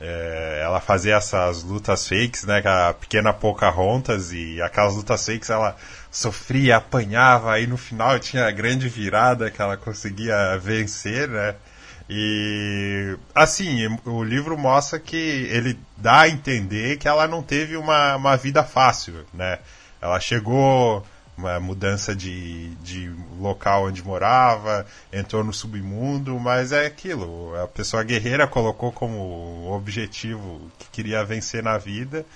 É, 0.00 0.60
ela 0.62 0.80
fazia 0.80 1.16
essas 1.16 1.62
lutas 1.62 2.06
fakes, 2.06 2.44
né? 2.44 2.62
Com 2.62 2.68
a 2.68 2.94
pequena 2.94 3.32
Pocahontas 3.32 4.32
e 4.32 4.60
aquelas 4.62 4.94
lutas 4.94 5.24
fakes 5.26 5.50
ela 5.50 5.76
sofria, 6.10 6.76
apanhava, 6.76 7.58
e 7.60 7.66
no 7.66 7.76
final 7.76 8.18
tinha 8.18 8.46
a 8.46 8.50
grande 8.50 8.88
virada 8.88 9.50
que 9.50 9.60
ela 9.60 9.76
conseguia 9.76 10.56
vencer, 10.58 11.28
né? 11.28 11.54
E 12.08 13.16
assim, 13.34 13.98
o 14.04 14.22
livro 14.22 14.56
mostra 14.56 14.98
que 14.98 15.16
ele 15.16 15.78
dá 15.96 16.20
a 16.20 16.28
entender 16.28 16.96
que 16.96 17.06
ela 17.06 17.28
não 17.28 17.42
teve 17.42 17.76
uma, 17.76 18.16
uma 18.16 18.36
vida 18.36 18.64
fácil, 18.64 19.26
né? 19.34 19.58
Ela 20.00 20.18
chegou 20.20 21.04
uma 21.38 21.60
mudança 21.60 22.14
de, 22.14 22.70
de 22.76 23.10
local 23.38 23.84
onde 23.86 24.02
morava, 24.02 24.84
entrou 25.12 25.44
no 25.44 25.52
submundo, 25.52 26.38
mas 26.38 26.72
é 26.72 26.84
aquilo. 26.84 27.54
A 27.62 27.68
pessoa 27.68 28.02
guerreira 28.02 28.46
colocou 28.46 28.90
como 28.90 29.70
objetivo 29.72 30.70
que 30.78 30.88
queria 30.90 31.24
vencer 31.24 31.62
na 31.62 31.78
vida. 31.78 32.26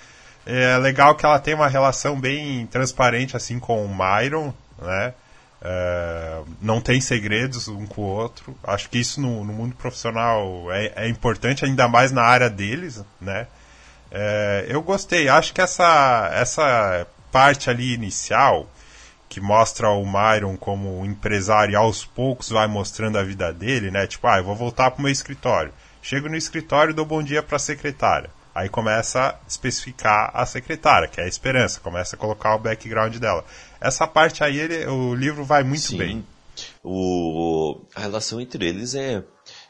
É 0.45 0.77
legal 0.77 1.15
que 1.15 1.25
ela 1.25 1.39
tem 1.39 1.53
uma 1.53 1.67
relação 1.67 2.19
bem 2.19 2.65
transparente 2.67 3.35
assim 3.35 3.59
com 3.59 3.85
o 3.85 3.89
Myron, 3.89 4.53
né? 4.81 5.13
É, 5.65 6.41
não 6.61 6.81
tem 6.81 6.99
segredos 6.99 7.69
um 7.69 7.85
com 7.85 8.01
o 8.01 8.05
outro. 8.05 8.57
Acho 8.63 8.89
que 8.89 8.99
isso 8.99 9.21
no, 9.21 9.43
no 9.45 9.53
mundo 9.53 9.75
profissional 9.75 10.71
é, 10.71 10.91
é, 10.95 11.07
importante, 11.09 11.63
ainda 11.63 11.87
mais 11.87 12.11
na 12.11 12.23
área 12.23 12.49
deles, 12.49 13.01
né? 13.19 13.47
É, 14.11 14.65
eu 14.67 14.81
gostei. 14.81 15.29
Acho 15.29 15.53
que 15.53 15.61
essa, 15.61 16.29
essa 16.33 17.07
parte 17.31 17.69
ali 17.69 17.93
inicial, 17.93 18.67
que 19.33 19.41
mostra 19.41 19.89
o 19.89 20.05
Myron 20.05 20.55
como 20.55 21.03
empresário 21.03 21.73
e 21.73 21.75
aos 21.75 22.05
poucos 22.05 22.49
vai 22.49 22.67
mostrando 22.67 23.17
a 23.17 23.23
vida 23.23 23.51
dele, 23.51 23.89
né? 23.89 24.05
Tipo, 24.05 24.27
ah, 24.27 24.37
eu 24.37 24.43
vou 24.43 24.55
voltar 24.55 24.91
pro 24.91 25.01
meu 25.01 25.11
escritório. 25.11 25.73
Chego 26.03 26.29
no 26.29 26.35
escritório 26.35 26.91
e 26.91 26.93
dou 26.93 27.03
bom 27.03 27.23
dia 27.23 27.41
para 27.41 27.55
a 27.55 27.59
secretária. 27.59 28.29
Aí 28.53 28.69
começa 28.69 29.29
a 29.29 29.39
especificar 29.47 30.29
a 30.35 30.45
secretária, 30.45 31.07
que 31.07 31.19
é 31.19 31.23
a 31.23 31.27
Esperança, 31.27 31.79
começa 31.79 32.15
a 32.15 32.19
colocar 32.19 32.53
o 32.53 32.59
background 32.59 33.15
dela. 33.17 33.43
Essa 33.81 34.05
parte 34.05 34.43
aí, 34.43 34.59
ele, 34.59 34.85
o 34.85 35.15
livro 35.15 35.43
vai 35.43 35.63
muito 35.63 35.81
Sim. 35.81 35.97
bem. 35.97 36.27
O, 36.83 37.81
a 37.95 38.01
relação 38.01 38.39
entre 38.39 38.67
eles 38.67 38.93
é, 38.93 39.23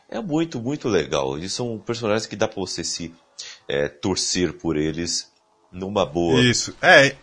é 0.10 0.20
muito, 0.20 0.60
muito 0.60 0.90
legal. 0.90 1.38
Eles 1.38 1.54
são 1.54 1.80
personagens 1.80 2.26
que 2.26 2.36
dá 2.36 2.50
pra 2.50 2.60
você 2.60 2.84
se 2.84 3.16
é, 3.66 3.88
torcer 3.88 4.52
por 4.52 4.76
eles 4.76 5.32
numa 5.72 6.06
boa. 6.06 6.42
Isso, 6.42 6.76
é. 6.82 7.16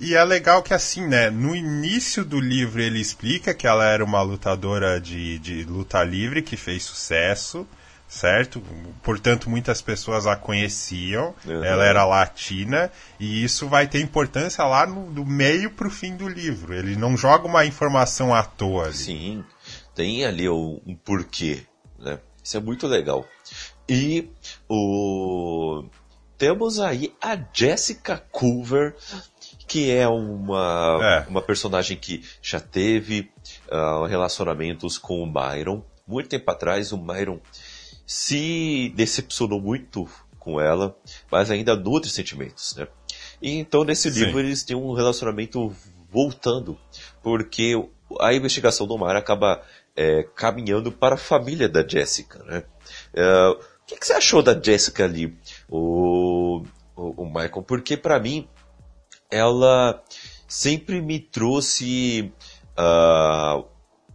E 0.00 0.14
é 0.14 0.24
legal 0.24 0.62
que 0.62 0.72
assim, 0.72 1.06
né? 1.06 1.30
No 1.30 1.54
início 1.54 2.24
do 2.24 2.40
livro 2.40 2.80
ele 2.80 3.00
explica 3.00 3.52
que 3.52 3.66
ela 3.66 3.84
era 3.84 4.04
uma 4.04 4.22
lutadora 4.22 5.00
de, 5.00 5.38
de 5.38 5.62
luta 5.64 6.02
livre 6.02 6.42
que 6.42 6.56
fez 6.56 6.82
sucesso 6.82 7.66
certo? 8.10 8.60
Portanto, 9.04 9.48
muitas 9.48 9.80
pessoas 9.80 10.26
a 10.26 10.34
conheciam, 10.34 11.32
uhum. 11.46 11.64
ela 11.64 11.84
era 11.84 12.04
latina, 12.04 12.90
e 13.20 13.44
isso 13.44 13.68
vai 13.68 13.86
ter 13.86 14.00
importância 14.00 14.64
lá 14.64 14.84
no, 14.84 15.10
do 15.12 15.24
meio 15.24 15.70
para 15.70 15.86
o 15.86 15.90
fim 15.90 16.16
do 16.16 16.28
livro. 16.28 16.74
Ele 16.74 16.96
não 16.96 17.16
joga 17.16 17.46
uma 17.46 17.64
informação 17.64 18.34
à 18.34 18.42
toa. 18.42 18.86
Ali. 18.86 18.94
Sim, 18.94 19.44
tem 19.94 20.24
ali 20.24 20.48
um 20.48 20.98
porquê, 21.04 21.62
né? 22.00 22.18
Isso 22.42 22.56
é 22.56 22.60
muito 22.60 22.88
legal. 22.88 23.24
E 23.88 24.28
o... 24.68 25.84
temos 26.36 26.80
aí 26.80 27.14
a 27.22 27.38
Jessica 27.52 28.18
Culver, 28.32 28.96
que 29.70 29.88
é 29.88 30.08
uma, 30.08 30.98
é. 31.00 31.30
uma 31.30 31.40
personagem 31.40 31.96
que 31.96 32.24
já 32.42 32.58
teve 32.58 33.30
uh, 33.70 34.04
relacionamentos 34.04 34.98
com 34.98 35.22
o 35.22 35.26
Myron. 35.26 35.84
Muito 36.04 36.28
tempo 36.28 36.50
atrás, 36.50 36.90
o 36.90 36.98
Myron 36.98 37.38
se 38.04 38.92
decepcionou 38.96 39.60
muito 39.60 40.08
com 40.40 40.60
ela, 40.60 40.96
mas 41.30 41.52
ainda 41.52 41.76
nutre 41.76 42.10
sentimentos, 42.10 42.74
né? 42.74 42.88
E 43.40 43.58
então 43.58 43.84
nesse 43.84 44.10
Sim. 44.10 44.24
livro 44.24 44.40
eles 44.40 44.64
têm 44.64 44.76
um 44.76 44.92
relacionamento 44.92 45.72
voltando, 46.10 46.76
porque 47.22 47.80
a 48.18 48.34
investigação 48.34 48.88
do 48.88 48.98
Mar 48.98 49.14
acaba 49.14 49.62
é, 49.94 50.24
caminhando 50.34 50.90
para 50.90 51.14
a 51.14 51.18
família 51.18 51.68
da 51.68 51.86
Jessica, 51.86 52.42
né? 52.42 52.64
É, 53.14 53.48
o 53.50 53.86
que, 53.86 53.96
que, 53.96 54.04
você 54.04 54.14
achou 54.14 54.42
da 54.42 54.60
Jessica 54.60 55.04
ali, 55.04 55.32
o, 55.68 56.64
o, 56.96 57.22
o 57.22 57.26
Michael? 57.26 57.62
Porque 57.62 57.96
para 57.96 58.18
mim 58.18 58.48
ela 59.30 60.02
sempre 60.48 61.00
me 61.00 61.20
trouxe 61.20 62.32
uh, 62.76 63.64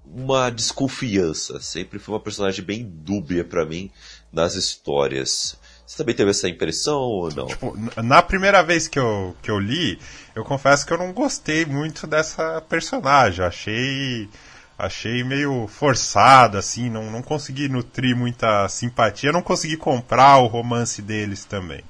uma 0.06 0.50
desconfiança. 0.50 1.60
Sempre 1.60 2.00
foi 2.00 2.16
uma 2.16 2.22
personagem 2.22 2.64
bem 2.64 2.84
dúbia 2.84 3.44
para 3.44 3.66
mim 3.66 3.90
nas 4.32 4.56
histórias. 4.56 5.58
Você 5.86 5.98
também 5.98 6.16
teve 6.16 6.32
essa 6.32 6.50
impressão 6.50 7.00
ou 7.00 7.34
não? 7.34 7.48
Tipo, 7.48 7.78
na 8.02 8.22
primeira 8.22 8.64
vez 8.64 8.88
que 8.88 9.00
eu, 9.00 9.36
que 9.42 9.52
eu 9.52 9.60
li, 9.60 10.00
eu 10.36 10.44
confesso 10.44 10.86
que 10.86 10.92
eu 10.92 10.98
não 10.98 11.14
gostei 11.14 11.66
muito 11.66 12.08
dessa 12.08 12.62
personagem. 12.62 13.46
Achei 13.46 14.30
achei 14.78 15.24
meio 15.24 15.68
forçado, 15.68 16.58
assim, 16.58 16.90
não, 16.90 17.10
não 17.10 17.22
consegui 17.22 17.70
nutrir 17.70 18.14
muita 18.14 18.68
simpatia, 18.68 19.32
não 19.32 19.42
consegui 19.42 19.78
comprar 19.78 20.38
o 20.40 20.48
romance 20.48 21.02
deles 21.02 21.46
também. 21.46 21.82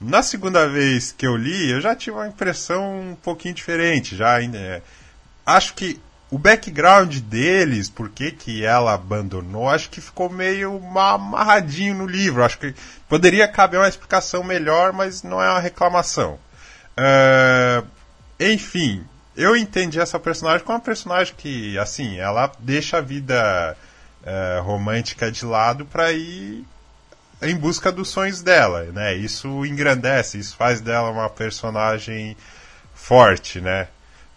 Na 0.00 0.22
segunda 0.22 0.66
vez 0.66 1.12
que 1.12 1.26
eu 1.26 1.36
li, 1.36 1.70
eu 1.70 1.80
já 1.80 1.94
tive 1.94 2.16
uma 2.16 2.26
impressão 2.26 3.10
um 3.10 3.14
pouquinho 3.14 3.54
diferente, 3.54 4.16
já 4.16 4.42
é, 4.42 4.80
acho 5.44 5.74
que 5.74 6.00
o 6.30 6.38
background 6.38 7.18
deles, 7.18 7.90
por 7.90 8.08
que, 8.08 8.30
que 8.30 8.64
ela 8.64 8.94
abandonou, 8.94 9.68
acho 9.68 9.90
que 9.90 10.00
ficou 10.00 10.30
meio 10.30 10.80
amarradinho 10.96 11.96
no 11.96 12.06
livro. 12.06 12.44
Acho 12.44 12.58
que 12.58 12.74
poderia 13.08 13.48
caber 13.48 13.80
uma 13.80 13.88
explicação 13.88 14.44
melhor, 14.44 14.92
mas 14.92 15.24
não 15.24 15.42
é 15.42 15.50
uma 15.50 15.60
reclamação. 15.60 16.38
Uh, 16.96 17.84
enfim, 18.38 19.04
eu 19.36 19.56
entendi 19.56 19.98
essa 19.98 20.20
personagem 20.20 20.64
como 20.64 20.78
uma 20.78 20.84
personagem 20.84 21.34
que, 21.36 21.76
assim, 21.78 22.18
ela 22.18 22.52
deixa 22.60 22.98
a 22.98 23.00
vida 23.00 23.76
uh, 24.22 24.62
romântica 24.62 25.32
de 25.32 25.44
lado 25.44 25.84
para 25.84 26.12
ir 26.12 26.64
em 27.42 27.56
busca 27.56 27.90
dos 27.90 28.08
sonhos 28.08 28.42
dela, 28.42 28.84
né? 28.92 29.14
Isso 29.14 29.64
engrandece, 29.64 30.38
isso 30.38 30.56
faz 30.56 30.80
dela 30.80 31.10
uma 31.10 31.28
personagem 31.28 32.36
forte, 32.94 33.60
né? 33.60 33.88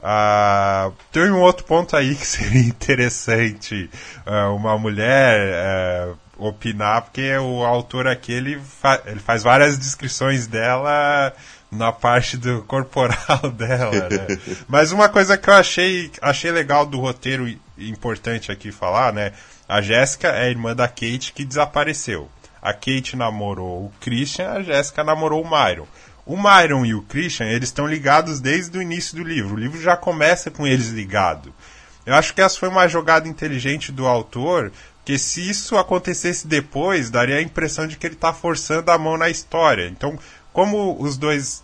Uh, 0.03 0.93
tem 1.13 1.31
um 1.31 1.39
outro 1.39 1.65
ponto 1.65 1.95
aí 1.95 2.13
que 2.15 2.27
seria 2.27 2.61
interessante 2.61 3.89
uh, 4.25 4.53
uma 4.53 4.77
mulher 4.77 6.09
uh, 6.09 6.17
opinar, 6.47 7.03
porque 7.03 7.37
o 7.37 7.63
autor 7.63 8.07
aqui 8.07 8.33
ele, 8.33 8.59
fa 8.59 9.01
ele 9.05 9.19
faz 9.19 9.43
várias 9.43 9.77
descrições 9.77 10.45
dela 10.45 11.33
na 11.71 11.91
parte 11.91 12.37
do 12.37 12.63
corporal 12.67 13.49
dela, 13.51 14.09
né? 14.09 14.27
Mas 14.67 14.91
uma 14.91 15.07
coisa 15.07 15.37
que 15.37 15.49
eu 15.49 15.53
achei, 15.53 16.11
achei 16.21 16.51
legal 16.51 16.85
do 16.85 16.99
roteiro 16.99 17.47
importante 17.77 18.51
aqui 18.51 18.71
falar, 18.71 19.13
né? 19.13 19.31
A 19.67 19.81
Jéssica 19.81 20.27
é 20.27 20.43
a 20.43 20.49
irmã 20.49 20.75
da 20.75 20.87
Kate 20.87 21.31
que 21.33 21.45
desapareceu. 21.45 22.29
A 22.63 22.71
Kate 22.73 23.17
namorou 23.17 23.87
o 23.87 23.93
Christian, 23.99 24.49
a 24.49 24.63
Jéssica 24.63 25.03
namorou 25.03 25.43
o 25.43 25.49
Myron. 25.49 25.85
O 26.25 26.37
Myron 26.37 26.85
e 26.85 26.95
o 26.95 27.01
Christian, 27.01 27.47
eles 27.47 27.67
estão 27.67 27.85
ligados 27.85 28.39
desde 28.39 28.77
o 28.77 28.81
início 28.81 29.17
do 29.17 29.23
livro. 29.23 29.55
O 29.55 29.59
livro 29.59 29.81
já 29.81 29.97
começa 29.97 30.49
com 30.49 30.65
eles 30.65 30.87
ligados. 30.87 31.51
Eu 32.05 32.15
acho 32.15 32.33
que 32.33 32.41
essa 32.41 32.57
foi 32.57 32.69
uma 32.69 32.87
jogada 32.87 33.27
inteligente 33.27 33.91
do 33.91 34.07
autor, 34.07 34.71
porque 34.97 35.19
se 35.19 35.49
isso 35.49 35.75
acontecesse 35.77 36.47
depois, 36.47 37.09
daria 37.09 37.35
a 37.35 37.41
impressão 37.41 37.85
de 37.85 37.97
que 37.97 38.07
ele 38.07 38.15
está 38.15 38.31
forçando 38.31 38.89
a 38.89 38.97
mão 38.97 39.17
na 39.17 39.29
história. 39.29 39.89
Então, 39.89 40.17
como 40.53 40.95
os 41.01 41.17
dois 41.17 41.61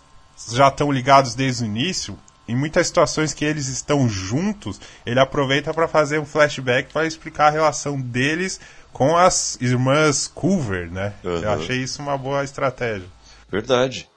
já 0.52 0.68
estão 0.68 0.92
ligados 0.92 1.34
desde 1.34 1.64
o 1.64 1.66
início, 1.66 2.18
em 2.46 2.56
muitas 2.56 2.88
situações 2.88 3.32
que 3.32 3.44
eles 3.44 3.68
estão 3.68 4.06
juntos, 4.06 4.80
ele 5.06 5.20
aproveita 5.20 5.72
para 5.72 5.88
fazer 5.88 6.18
um 6.18 6.26
flashback 6.26 6.92
para 6.92 7.06
explicar 7.06 7.46
a 7.46 7.50
relação 7.50 7.98
deles 7.98 8.60
com 8.92 9.16
as 9.16 9.58
irmãs 9.60 10.26
Culver, 10.26 10.90
né? 10.90 11.14
Uhum. 11.24 11.38
Eu 11.38 11.50
achei 11.50 11.78
isso 11.78 12.02
uma 12.02 12.16
boa 12.16 12.44
estratégia. 12.44 13.06
Verdade. 13.50 14.08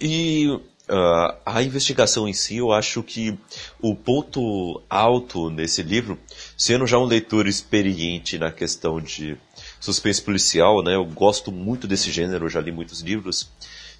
E 0.00 0.48
uh, 0.88 1.34
a 1.44 1.62
investigação 1.62 2.28
em 2.28 2.32
si, 2.32 2.56
eu 2.56 2.72
acho 2.72 3.02
que 3.02 3.38
o 3.80 3.94
ponto 3.94 4.82
alto 4.88 5.50
nesse 5.50 5.82
livro, 5.82 6.18
sendo 6.56 6.86
já 6.86 6.98
um 6.98 7.04
leitor 7.04 7.46
experiente 7.46 8.38
na 8.38 8.50
questão 8.50 9.00
de 9.00 9.36
suspense 9.80 10.22
policial, 10.22 10.82
né? 10.82 10.94
Eu 10.94 11.04
gosto 11.04 11.52
muito 11.52 11.86
desse 11.86 12.10
gênero, 12.10 12.48
já 12.48 12.60
li 12.60 12.72
muitos 12.72 13.00
livros. 13.00 13.50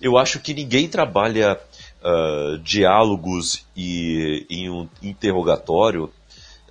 Eu 0.00 0.16
acho 0.16 0.40
que 0.40 0.54
ninguém 0.54 0.88
trabalha 0.88 1.58
uh, 2.02 2.58
diálogos 2.58 3.64
e 3.76 4.46
em 4.48 4.70
um 4.70 4.88
interrogatório 5.02 6.12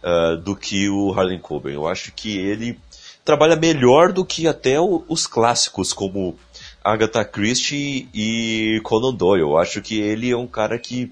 uh, 0.04 0.38
do 0.38 0.56
que 0.56 0.90
o 0.90 1.12
Harlan 1.12 1.40
Coben. 1.40 1.74
Eu 1.74 1.88
acho 1.88 2.12
que 2.14 2.38
ele 2.38 2.80
trabalha 3.28 3.58
melhor 3.58 4.13
do 4.13 4.24
que 4.24 4.48
até 4.48 4.80
o, 4.80 5.04
os 5.10 5.28
clássicos, 5.28 5.92
como 5.92 6.40
Agatha 6.82 7.26
Christie 7.26 8.08
e 8.13 8.80
Conan 8.84 9.13
Doyle. 9.13 9.42
Eu 9.42 9.58
acho 9.58 9.82
que 9.82 10.00
ele 10.00 10.32
é 10.32 10.38
um 10.38 10.48
cara 10.48 10.80
que 10.80 11.12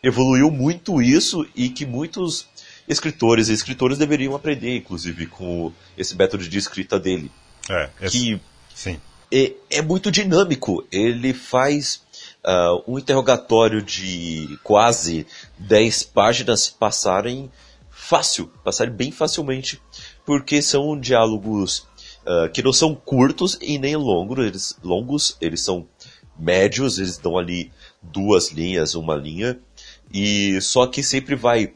evoluiu 0.00 0.48
muito 0.48 1.02
isso 1.02 1.44
e 1.56 1.68
que 1.68 1.84
muitos 1.84 2.46
escritores 2.86 3.48
e 3.48 3.52
escritores 3.52 3.98
deveriam 3.98 4.36
aprender, 4.36 4.76
inclusive, 4.76 5.26
com 5.26 5.72
esse 5.98 6.16
método 6.16 6.48
de 6.48 6.56
escrita 6.56 7.00
dele. 7.00 7.32
É, 7.68 7.90
esse... 8.00 8.16
que 8.16 8.40
sim. 8.72 9.00
É, 9.32 9.52
é 9.68 9.82
muito 9.82 10.08
dinâmico. 10.08 10.86
Ele 10.92 11.34
faz 11.34 12.00
uh, 12.44 12.80
um 12.86 12.96
interrogatório 12.96 13.82
de 13.82 14.56
quase 14.62 15.26
10 15.58 16.04
páginas 16.04 16.68
passarem 16.68 17.50
fácil, 17.90 18.46
passarem 18.62 18.92
bem 18.92 19.10
facilmente, 19.10 19.80
porque 20.26 20.60
são 20.60 20.98
diálogos 20.98 21.86
uh, 22.26 22.50
que 22.52 22.62
não 22.62 22.72
são 22.72 22.94
curtos 22.94 23.56
e 23.62 23.78
nem 23.78 23.96
longos, 23.96 24.44
eles, 24.44 24.78
longos, 24.82 25.36
eles 25.40 25.62
são 25.62 25.86
médios, 26.38 26.98
eles 26.98 27.16
dão 27.16 27.38
ali 27.38 27.72
duas 28.02 28.50
linhas, 28.50 28.94
uma 28.94 29.14
linha, 29.14 29.58
e 30.12 30.60
só 30.60 30.86
que 30.86 31.02
sempre 31.02 31.36
vai 31.36 31.72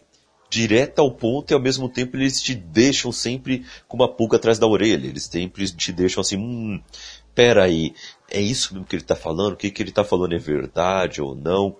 direto 0.50 0.98
ao 0.98 1.12
ponto 1.12 1.52
e 1.52 1.54
ao 1.54 1.60
mesmo 1.60 1.88
tempo 1.88 2.16
eles 2.16 2.42
te 2.42 2.54
deixam 2.56 3.12
sempre 3.12 3.64
com 3.86 3.96
uma 3.96 4.08
pulga 4.08 4.36
atrás 4.36 4.58
da 4.58 4.66
orelha. 4.66 5.06
Eles 5.06 5.24
sempre 5.24 5.64
te 5.70 5.92
deixam 5.92 6.20
assim, 6.20 6.36
hum, 6.36 6.82
pera 7.32 7.62
aí, 7.64 7.94
é 8.28 8.40
isso 8.40 8.74
mesmo 8.74 8.86
que 8.86 8.96
ele 8.96 9.02
está 9.02 9.14
falando? 9.14 9.52
O 9.52 9.56
que, 9.56 9.70
que 9.70 9.80
ele 9.80 9.90
está 9.90 10.02
falando 10.02 10.34
é 10.34 10.38
verdade 10.38 11.22
ou 11.22 11.36
não? 11.36 11.76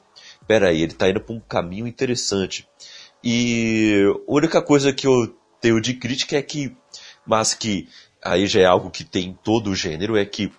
Pera 0.47 0.69
aí, 0.69 0.83
ele 0.83 0.93
está 0.93 1.11
indo 1.11 1.21
para 1.21 1.35
um 1.35 1.41
caminho 1.41 1.87
interessante. 1.87 2.69
E 3.23 4.05
a 4.29 4.33
única 4.33 4.63
coisa 4.63 4.93
que 4.93 5.07
eu 5.07 5.35
tenho 5.61 5.81
de 5.81 5.95
crítica 5.95 6.37
é 6.37 6.43
que, 6.43 6.77
mas 7.27 7.55
que 7.55 7.89
aí 8.23 8.47
já 8.47 8.61
é 8.61 8.65
algo 8.65 8.91
que 8.91 9.05
tem 9.05 9.29
em 9.29 9.39
todo 9.45 9.71
o 9.71 9.75
gênero, 9.75 10.17
é 10.17 10.25
que 10.25 10.53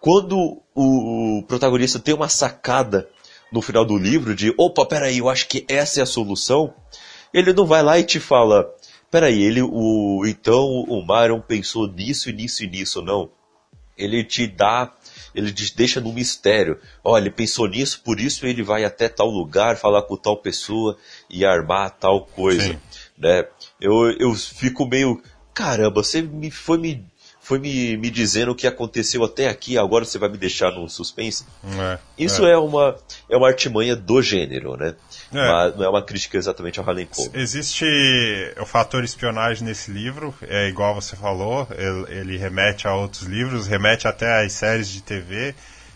quando 0.00 0.60
o 0.74 1.44
protagonista 1.46 1.98
tem 1.98 2.14
uma 2.14 2.28
sacada 2.28 3.08
no 3.52 3.62
final 3.62 3.84
do 3.84 3.96
livro 3.96 4.34
de, 4.34 4.52
opa, 4.56 4.84
peraí, 4.86 5.18
eu 5.18 5.28
acho 5.28 5.46
que 5.46 5.64
essa 5.68 6.00
é 6.00 6.02
a 6.02 6.06
solução, 6.06 6.74
ele 7.32 7.52
não 7.52 7.66
vai 7.66 7.82
lá 7.82 7.98
e 7.98 8.04
te 8.04 8.18
fala, 8.18 8.68
peraí, 9.10 9.42
ele, 9.42 9.62
o, 9.62 10.24
então 10.26 10.64
o 10.88 11.06
Myron 11.06 11.40
pensou 11.40 11.86
nisso 11.86 12.30
e 12.30 12.32
nisso 12.32 12.64
e 12.64 12.66
nisso, 12.66 13.02
não. 13.02 13.30
Ele 13.96 14.24
te 14.24 14.46
dá 14.46 14.92
ele 15.34 15.52
deixa 15.74 16.00
no 16.00 16.12
mistério. 16.12 16.78
Olha, 17.02 17.22
ele 17.22 17.30
pensou 17.30 17.66
nisso, 17.66 18.02
por 18.04 18.20
isso 18.20 18.46
ele 18.46 18.62
vai 18.62 18.84
até 18.84 19.08
tal 19.08 19.28
lugar, 19.28 19.76
falar 19.76 20.02
com 20.02 20.16
tal 20.16 20.36
pessoa 20.36 20.96
e 21.28 21.44
armar 21.44 21.90
tal 21.90 22.26
coisa. 22.26 22.78
Né? 23.22 23.46
Eu, 23.80 24.10
eu 24.18 24.34
fico 24.34 24.84
meio, 24.86 25.22
caramba, 25.54 26.02
você 26.02 26.20
me, 26.20 26.50
foi 26.50 26.76
me 26.76 27.12
foi 27.42 27.58
me, 27.58 27.96
me 27.96 28.08
dizendo 28.08 28.52
o 28.52 28.54
que 28.54 28.68
aconteceu 28.68 29.24
até 29.24 29.48
aqui, 29.48 29.76
agora 29.76 30.04
você 30.04 30.16
vai 30.16 30.28
me 30.28 30.38
deixar 30.38 30.70
no 30.70 30.88
suspense. 30.88 31.44
É, 31.76 31.98
Isso 32.16 32.46
é. 32.46 32.52
é. 32.52 32.56
uma 32.56 32.96
é 33.28 33.36
uma 33.36 33.48
artimanha 33.48 33.96
do 33.96 34.22
gênero, 34.22 34.76
né? 34.76 34.94
É. 35.32 35.50
Mas 35.50 35.76
não 35.76 35.84
é 35.84 35.88
uma 35.88 36.02
crítica 36.02 36.38
exatamente 36.38 36.78
ao 36.78 36.84
Coben. 36.84 37.08
Existe 37.34 37.84
o 38.60 38.64
fator 38.64 39.02
espionagem 39.02 39.64
nesse 39.64 39.90
livro, 39.90 40.32
é 40.42 40.68
igual 40.68 40.94
você 40.94 41.16
falou, 41.16 41.66
ele, 41.76 42.20
ele 42.20 42.36
remete 42.36 42.86
a 42.86 42.94
outros 42.94 43.22
livros, 43.22 43.66
remete 43.66 44.06
até 44.06 44.44
às 44.44 44.52
séries 44.52 44.88
de 44.88 45.02
TV. 45.02 45.52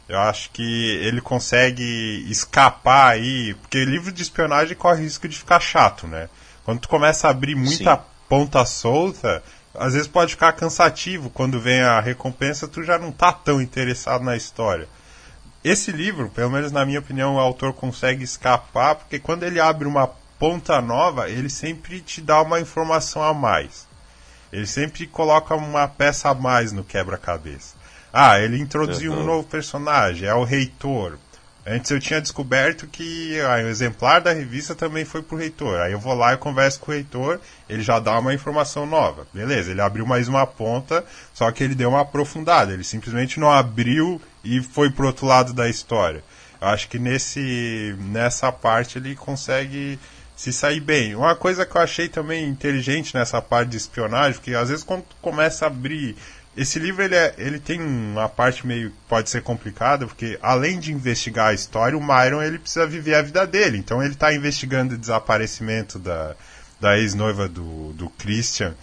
Eu 0.09 0.19
acho 0.19 0.51
que 0.51 0.63
ele 1.03 1.21
consegue 1.21 2.25
escapar 2.29 3.13
aí, 3.13 3.55
porque 3.55 3.85
livro 3.85 4.11
de 4.11 4.23
espionagem 4.23 4.77
corre 4.77 5.03
risco 5.03 5.29
de 5.29 5.39
ficar 5.39 5.61
chato, 5.61 6.09
né? 6.09 6.29
Quando 6.67 6.81
tu 6.81 6.89
começa 6.89 7.29
a 7.29 7.31
abrir 7.31 7.55
muita 7.55 7.95
Sim. 7.95 8.03
ponta 8.29 8.67
solta, 8.67 9.41
às 9.73 9.93
vezes 9.93 10.09
pode 10.09 10.33
ficar 10.33 10.53
cansativo 10.53 11.31
quando 11.31 11.61
vem 11.61 11.81
a 11.81 12.01
recompensa, 12.01 12.67
tu 12.67 12.83
já 12.83 12.99
não 12.99 13.13
tá 13.13 13.33
tão 13.33 13.63
interessado 13.63 14.25
na 14.25 14.37
história. 14.37 14.89
Esse 15.63 15.93
livro, 15.93 16.29
pelo 16.29 16.51
menos 16.51 16.73
na 16.73 16.85
minha 16.85 16.99
opinião, 16.99 17.37
o 17.37 17.39
autor 17.39 17.73
consegue 17.73 18.25
escapar, 18.25 18.97
porque 18.97 19.21
quando 19.21 19.45
ele 19.45 19.61
abre 19.61 19.87
uma 19.87 20.09
ponta 20.41 20.83
nova, 20.83 21.31
ele 21.31 21.49
sempre 21.49 22.01
te 22.01 22.21
dá 22.21 22.43
uma 22.43 22.59
informação 22.59 23.23
a 23.23 23.33
mais. 23.33 23.87
Ele 24.53 24.67
sempre 24.67 25.07
coloca 25.07 25.55
uma 25.55 25.87
peça 25.87 26.31
a 26.31 26.35
mais 26.35 26.73
no 26.73 26.83
quebra-cabeça. 26.83 27.77
Ah, 28.13 28.41
ele 28.41 28.59
introduziu 28.59 29.13
uhum. 29.13 29.21
um 29.21 29.25
novo 29.25 29.47
personagem, 29.47 30.29
é 30.29 30.35
o 30.35 30.43
reitor. 30.43 31.17
Antes 31.69 31.91
eu 31.91 31.99
tinha 31.99 32.21
descoberto 32.21 32.87
que 32.87 33.41
ah, 33.41 33.57
o 33.57 33.69
exemplar 33.69 34.21
da 34.21 34.33
revista 34.33 34.73
também 34.73 35.05
foi 35.05 35.21
pro 35.21 35.37
reitor. 35.37 35.81
Aí 35.81 35.91
eu 35.91 35.99
vou 35.99 36.15
lá 36.15 36.33
e 36.33 36.37
converso 36.37 36.79
com 36.79 36.93
o 36.93 36.95
reitor, 36.95 37.41
ele 37.69 37.83
já 37.83 37.99
dá 37.99 38.17
uma 38.21 38.33
informação 38.33 38.87
nova. 38.87 39.27
Beleza, 39.35 39.73
ele 39.73 39.81
abriu 39.81 40.07
mais 40.07 40.29
uma 40.29 40.47
ponta, 40.47 41.05
só 41.35 41.51
que 41.51 41.65
ele 41.65 41.75
deu 41.75 41.89
uma 41.89 42.03
aprofundada. 42.03 42.73
Ele 42.73 42.85
simplesmente 42.85 43.41
não 43.41 43.51
abriu 43.51 44.23
e 44.45 44.63
foi 44.63 44.91
pro 44.91 45.09
outro 45.09 45.27
lado 45.27 45.53
da 45.53 45.69
história. 45.69 46.23
Eu 46.61 46.69
acho 46.69 46.89
que 46.89 47.01
nesse, 47.01 47.97
nessa 47.99 48.53
parte 48.53 48.99
ele 48.99 49.17
consegue 49.17 49.99
se 50.37 50.53
sair 50.53 50.81
bem. 50.81 51.17
Uma 51.17 51.35
coisa 51.35 51.67
que 51.67 51.77
eu 51.77 51.81
achei 51.81 52.09
também 52.09 52.47
inteligente 52.47 53.13
nessa 53.13 53.43
parte 53.43 53.71
de 53.71 53.77
espionagem, 53.77 54.35
porque 54.35 54.55
às 54.55 54.69
vezes 54.69 54.85
quando 54.85 55.05
começa 55.21 55.65
a 55.65 55.69
abrir 55.69 56.15
esse 56.57 56.79
livro 56.79 57.03
ele, 57.03 57.15
é, 57.15 57.35
ele 57.37 57.61
tem 57.61 57.81
uma 57.81 58.29
parte 58.29 58.67
meio 58.67 58.91
pode 59.07 59.29
ser 59.29 59.43
complicada, 59.43 60.07
porque 60.07 60.39
além 60.41 60.79
de 60.79 60.91
investigar 60.91 61.49
a 61.49 61.55
história, 61.55 61.99
o 61.99 62.03
Myron 62.03 62.43
ele 62.43 62.59
precisa 62.59 62.87
viver 62.87 63.15
a 63.15 63.23
vida 63.23 63.47
dele. 63.47 63.77
Então 63.77 64.03
ele 64.03 64.15
está 64.15 64.33
investigando 64.33 64.95
o 64.95 64.99
desaparecimento 64.99 65.99
da, 65.99 66.35
da 66.81 66.99
ex-noiva 66.99 67.47
do, 67.47 67.93
do 67.93 68.09
Christian, 68.09 68.75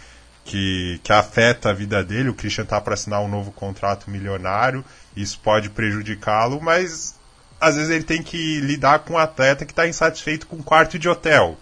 que, 0.45 0.99
que 1.03 1.11
afeta 1.11 1.71
a 1.71 1.73
vida 1.73 2.03
dele. 2.03 2.29
O 2.29 2.35
Christian 2.35 2.63
está 2.63 2.79
para 2.79 2.93
assinar 2.93 3.21
um 3.21 3.27
novo 3.27 3.51
contrato 3.51 4.09
milionário, 4.09 4.85
isso 5.15 5.39
pode 5.39 5.69
prejudicá-lo, 5.71 6.61
mas 6.61 7.15
às 7.59 7.75
vezes 7.75 7.89
ele 7.89 8.03
tem 8.03 8.21
que 8.21 8.59
lidar 8.59 8.99
com 8.99 9.13
um 9.13 9.17
atleta 9.17 9.65
que 9.65 9.71
está 9.71 9.87
insatisfeito 9.87 10.45
com 10.45 10.57
um 10.57 10.61
quarto 10.61 10.99
de 10.99 11.09
hotel. 11.09 11.57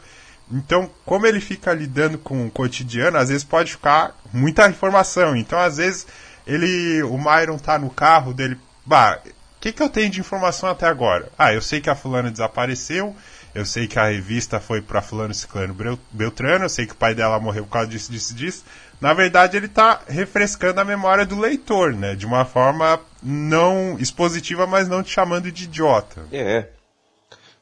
Então, 0.52 0.90
como 1.06 1.26
ele 1.26 1.40
fica 1.40 1.74
lidando 1.74 2.18
com 2.18 2.46
o 2.46 2.52
cotidiano, 2.52 3.18
às 3.18 3.30
vezes 3.30 3.44
pode 3.44 3.72
ficar 3.72 4.16
muita 4.34 4.68
informação. 4.70 5.36
Então, 5.36 5.58
às 5.60 5.78
vezes, 5.78 6.06
ele, 6.46 7.02
o 7.04 7.18
Myron 7.18 7.58
tá 7.58 7.80
no 7.80 7.90
carro 7.90 8.34
dele, 8.34 8.58
bah, 8.86 9.20
o 9.26 9.62
que, 9.62 9.72
que 9.72 9.82
eu 9.82 9.90
tenho 9.90 10.10
de 10.10 10.20
informação 10.20 10.70
até 10.70 10.88
agora? 10.88 11.30
Ah, 11.38 11.54
eu 11.54 11.62
sei 11.62 11.80
que 11.80 11.90
a 11.90 11.96
fulana 11.96 12.32
desapareceu, 12.32 13.16
eu 13.54 13.66
sei 13.66 13.88
que 13.88 14.00
a 14.00 14.08
revista 14.10 14.60
foi 14.60 14.82
para 14.82 15.02
fulano 15.02 15.34
ciclano 15.34 15.76
Beltrano, 16.12 16.66
eu 16.66 16.70
sei 16.70 16.86
que 16.86 16.94
o 16.94 16.98
pai 16.98 17.14
dela 17.14 17.40
morreu 17.40 17.66
por 17.66 17.72
causa 17.72 17.88
disso, 17.88 18.12
disso, 18.12 18.34
disso. 18.34 18.66
Na 19.00 19.14
verdade, 19.14 19.58
ele 19.58 19.66
está 19.66 20.02
refrescando 20.08 20.80
a 20.80 20.86
memória 20.86 21.26
do 21.26 21.40
leitor, 21.40 21.94
né? 21.94 22.16
De 22.16 22.26
uma 22.26 22.46
forma 22.46 23.00
não 23.22 23.98
expositiva, 24.00 24.66
mas 24.66 24.88
não 24.88 25.04
te 25.04 25.12
chamando 25.12 25.52
de 25.52 25.66
idiota. 25.66 26.26
É, 26.32 26.70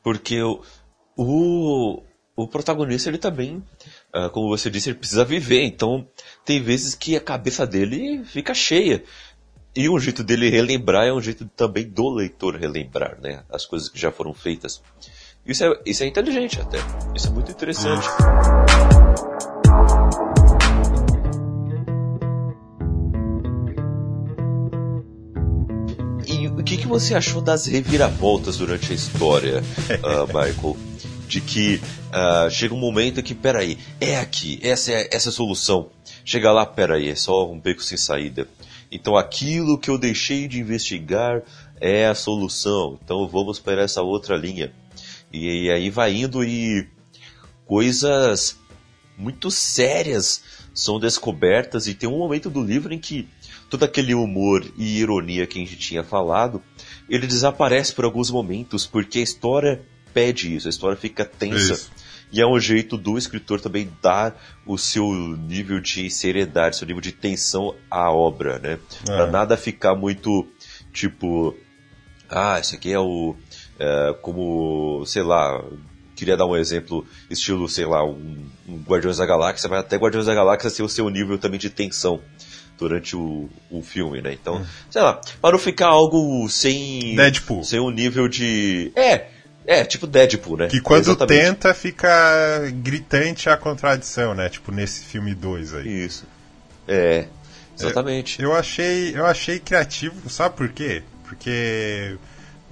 porque 0.04 0.42
o, 0.42 0.62
o 1.16 2.04
o 2.44 2.48
protagonista 2.48 3.10
ele 3.10 3.18
também, 3.18 3.62
uh, 4.16 4.30
como 4.32 4.48
você 4.48 4.70
disse, 4.70 4.90
ele 4.90 4.98
precisa 4.98 5.26
viver. 5.26 5.64
Então 5.64 6.08
tem 6.46 6.62
vezes 6.62 6.96
que 6.96 7.18
a 7.18 7.20
cabeça 7.20 7.68
dele 7.68 8.24
fica 8.24 8.54
cheia. 8.54 9.04
E 9.76 9.90
um 9.90 10.00
jeito 10.00 10.24
dele 10.24 10.50
relembrar 10.50 11.06
é 11.06 11.14
um 11.14 11.22
jeito 11.22 11.46
também 11.56 11.88
do 11.88 12.10
leitor 12.10 12.56
relembrar, 12.56 13.20
né? 13.22 13.44
As 13.50 13.66
coisas 13.66 13.90
que 13.90 14.00
já 14.00 14.12
foram 14.12 14.34
feitas. 14.34 14.82
Isso 15.46 15.66
é, 15.66 15.82
isso 15.86 16.04
é 16.04 16.08
inteligente 16.08 16.60
até. 16.62 16.78
Isso 17.14 17.28
é 17.28 17.32
muito 17.32 17.52
interessante. 17.52 18.08
E 26.26 26.48
o 26.48 26.64
que, 26.64 26.78
que 26.78 26.88
você 26.88 27.16
achou 27.16 27.42
das 27.42 27.66
reviravoltas 27.66 28.58
durante 28.58 28.92
a 28.92 28.96
história, 28.96 29.62
uh, 30.04 30.28
Michael? 30.28 30.89
De 31.30 31.40
que 31.40 31.76
uh, 31.76 32.50
chega 32.50 32.74
um 32.74 32.80
momento 32.80 33.22
que, 33.22 33.36
peraí, 33.36 33.78
é 34.02 34.18
aqui, 34.18 34.60
essa 34.64 34.92
é 34.92 35.08
essa 35.12 35.30
é 35.30 35.32
a 35.32 35.34
solução. 35.34 35.92
Chega 36.26 36.52
lá, 36.52 36.66
peraí, 36.66 37.08
é 37.10 37.16
só 37.16 37.50
um 37.50 37.60
beco 37.60 37.84
sem 37.84 37.98
saída. 37.98 38.48
Então 38.92 39.16
aquilo 39.16 39.78
que 39.78 39.90
eu 39.90 39.98
deixei 39.98 40.48
de 40.48 40.60
investigar 40.60 41.44
é 41.80 42.08
a 42.08 42.16
solução. 42.16 42.98
Então 43.04 43.28
vamos 43.28 43.60
para 43.60 43.84
essa 43.84 44.02
outra 44.02 44.36
linha. 44.36 44.74
E, 45.32 45.66
e 45.66 45.72
aí 45.72 45.92
vai 45.92 46.16
indo 46.16 46.44
e 46.44 46.88
coisas 47.66 48.58
muito 49.16 49.52
sérias 49.52 50.42
são 50.74 51.00
descobertas 51.00 51.88
e 51.88 51.94
tem 51.94 52.10
um 52.10 52.18
momento 52.18 52.50
do 52.50 52.64
livro 52.64 52.92
em 52.92 52.98
que 52.98 53.28
todo 53.70 53.84
aquele 53.84 54.16
humor 54.16 54.66
e 54.78 54.98
ironia 54.98 55.46
que 55.46 55.60
a 55.60 55.62
gente 55.62 55.78
tinha 55.78 56.04
falado, 56.04 56.64
ele 57.08 57.28
desaparece 57.28 57.94
por 57.94 58.06
alguns 58.06 58.32
momentos 58.32 58.88
porque 58.88 59.20
a 59.20 59.24
história 59.24 59.86
pede 60.14 60.56
isso, 60.56 60.68
a 60.68 60.70
história 60.70 60.98
fica 60.98 61.26
tensa. 61.26 61.74
Isso. 61.74 61.92
E 62.32 62.40
é 62.40 62.46
um 62.46 62.60
jeito 62.60 62.96
do 62.96 63.18
escritor 63.18 63.60
também 63.60 63.92
dar 64.02 64.40
o 64.66 64.78
seu 64.78 65.12
nível 65.12 65.80
de 65.80 66.12
seriedade, 66.12 66.76
seu 66.76 66.86
nível 66.86 67.02
de 67.02 67.12
tensão 67.12 67.76
à 67.90 68.12
obra, 68.12 68.60
né? 68.60 68.78
É. 69.02 69.06
Pra 69.06 69.28
nada 69.28 69.58
ficar 69.58 69.96
muito 69.96 70.48
tipo, 70.94 71.56
ah, 72.30 72.60
isso 72.60 72.76
aqui 72.76 72.92
é 72.92 73.00
o. 73.00 73.36
É, 73.80 74.14
como, 74.22 75.04
sei 75.06 75.24
lá, 75.24 75.64
queria 76.16 76.38
dar 76.38 76.46
um 76.46 76.56
exemplo, 76.56 77.06
estilo, 77.30 77.68
sei 77.68 77.86
lá, 77.86 78.06
um, 78.06 78.46
um 78.68 78.78
Guardiões 78.84 79.18
da 79.18 79.26
Galáxia, 79.26 79.70
mas 79.70 79.80
até 79.80 79.98
Guardiões 79.98 80.28
da 80.28 80.36
Galáxia 80.36 80.70
ser 80.70 80.84
o 80.84 80.90
seu 80.90 81.10
nível 81.10 81.38
também 81.40 81.60
de 81.60 81.70
tensão 81.70 82.22
durante 82.78 83.16
o, 83.16 83.50
o 83.72 83.82
filme, 83.82 84.22
né? 84.22 84.34
Então, 84.34 84.58
hum. 84.58 84.66
sei 84.90 85.02
lá, 85.02 85.20
para 85.42 85.52
não 85.52 85.60
ficar 85.60 85.88
algo 85.88 86.48
sem. 86.50 87.16
Deadpool. 87.16 87.64
Sem 87.64 87.80
um 87.80 87.90
nível 87.90 88.28
de. 88.28 88.92
É! 88.96 89.39
É, 89.70 89.86
tipo 89.86 90.08
Deadpool, 90.08 90.58
né? 90.58 90.68
Que 90.68 90.82
quando 90.82 91.12
Exatamente. 91.12 91.46
tenta 91.46 91.76
fica 91.76 92.10
gritante 92.82 93.52
a 93.52 93.56
contradição, 93.56 94.34
né? 94.34 94.50
Tipo 94.50 94.72
nesse 94.72 95.04
filme 95.04 95.36
2 95.36 95.76
aí. 95.76 96.06
Isso. 96.06 96.26
É. 96.88 97.28
Exatamente. 97.80 98.42
Eu, 98.42 98.50
eu, 98.50 98.56
achei, 98.56 99.16
eu 99.16 99.28
achei 99.28 99.60
criativo, 99.60 100.28
sabe 100.28 100.56
por 100.56 100.70
quê? 100.70 101.04
Porque 101.24 102.18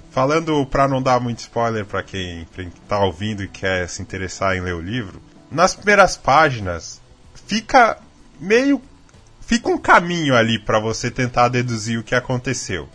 falando 0.10 0.66
para 0.66 0.88
não 0.88 1.00
dar 1.00 1.20
muito 1.20 1.38
spoiler 1.38 1.86
para 1.86 2.02
quem, 2.02 2.48
quem 2.56 2.72
tá 2.90 3.06
ouvindo 3.06 3.44
e 3.44 3.48
quer 3.48 3.88
se 3.88 4.02
interessar 4.02 4.58
em 4.58 4.62
ler 4.62 4.74
o 4.74 4.82
livro, 4.82 5.22
nas 5.52 5.76
primeiras 5.76 6.18
páginas 6.18 7.00
fica 7.46 8.00
meio 8.40 8.82
fica 9.40 9.70
um 9.70 9.78
caminho 9.78 10.36
ali 10.36 10.58
para 10.58 10.80
você 10.80 11.12
tentar 11.12 11.50
deduzir 11.50 12.00
o 12.00 12.04
que 12.04 12.16
aconteceu, 12.16 12.90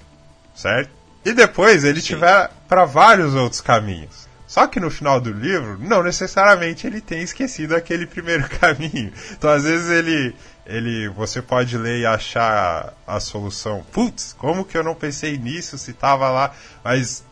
certo? 0.57 0.91
E 1.25 1.33
depois 1.33 1.85
ele 1.85 2.01
Sim. 2.01 2.15
tiver 2.15 2.51
para 2.73 2.87
vários 2.87 3.35
outros 3.35 3.61
caminhos. 3.61 4.27
Só 4.47 4.67
que 4.67 4.81
no 4.81 4.91
final 4.91 5.21
do 5.21 5.31
livro, 5.31 5.77
não 5.79 6.03
necessariamente 6.03 6.87
ele 6.87 7.03
tem 7.03 7.21
esquecido 7.21 7.77
aquele 7.77 8.07
primeiro 8.07 8.49
caminho. 8.59 9.13
Então 9.33 9.51
às 9.51 9.65
vezes 9.65 9.91
ele 9.91 10.35
ele 10.65 11.07
você 11.11 11.43
pode 11.43 11.77
ler 11.77 11.99
e 11.99 12.07
achar 12.07 12.95
a 13.07 13.21
solução. 13.21 13.85
Putz, 13.93 14.35
como 14.39 14.65
que 14.65 14.75
eu 14.75 14.83
não 14.83 14.95
pensei 14.95 15.37
nisso 15.37 15.77
se 15.77 15.93
tava 15.93 16.31
lá? 16.31 16.55
Mas 16.83 17.23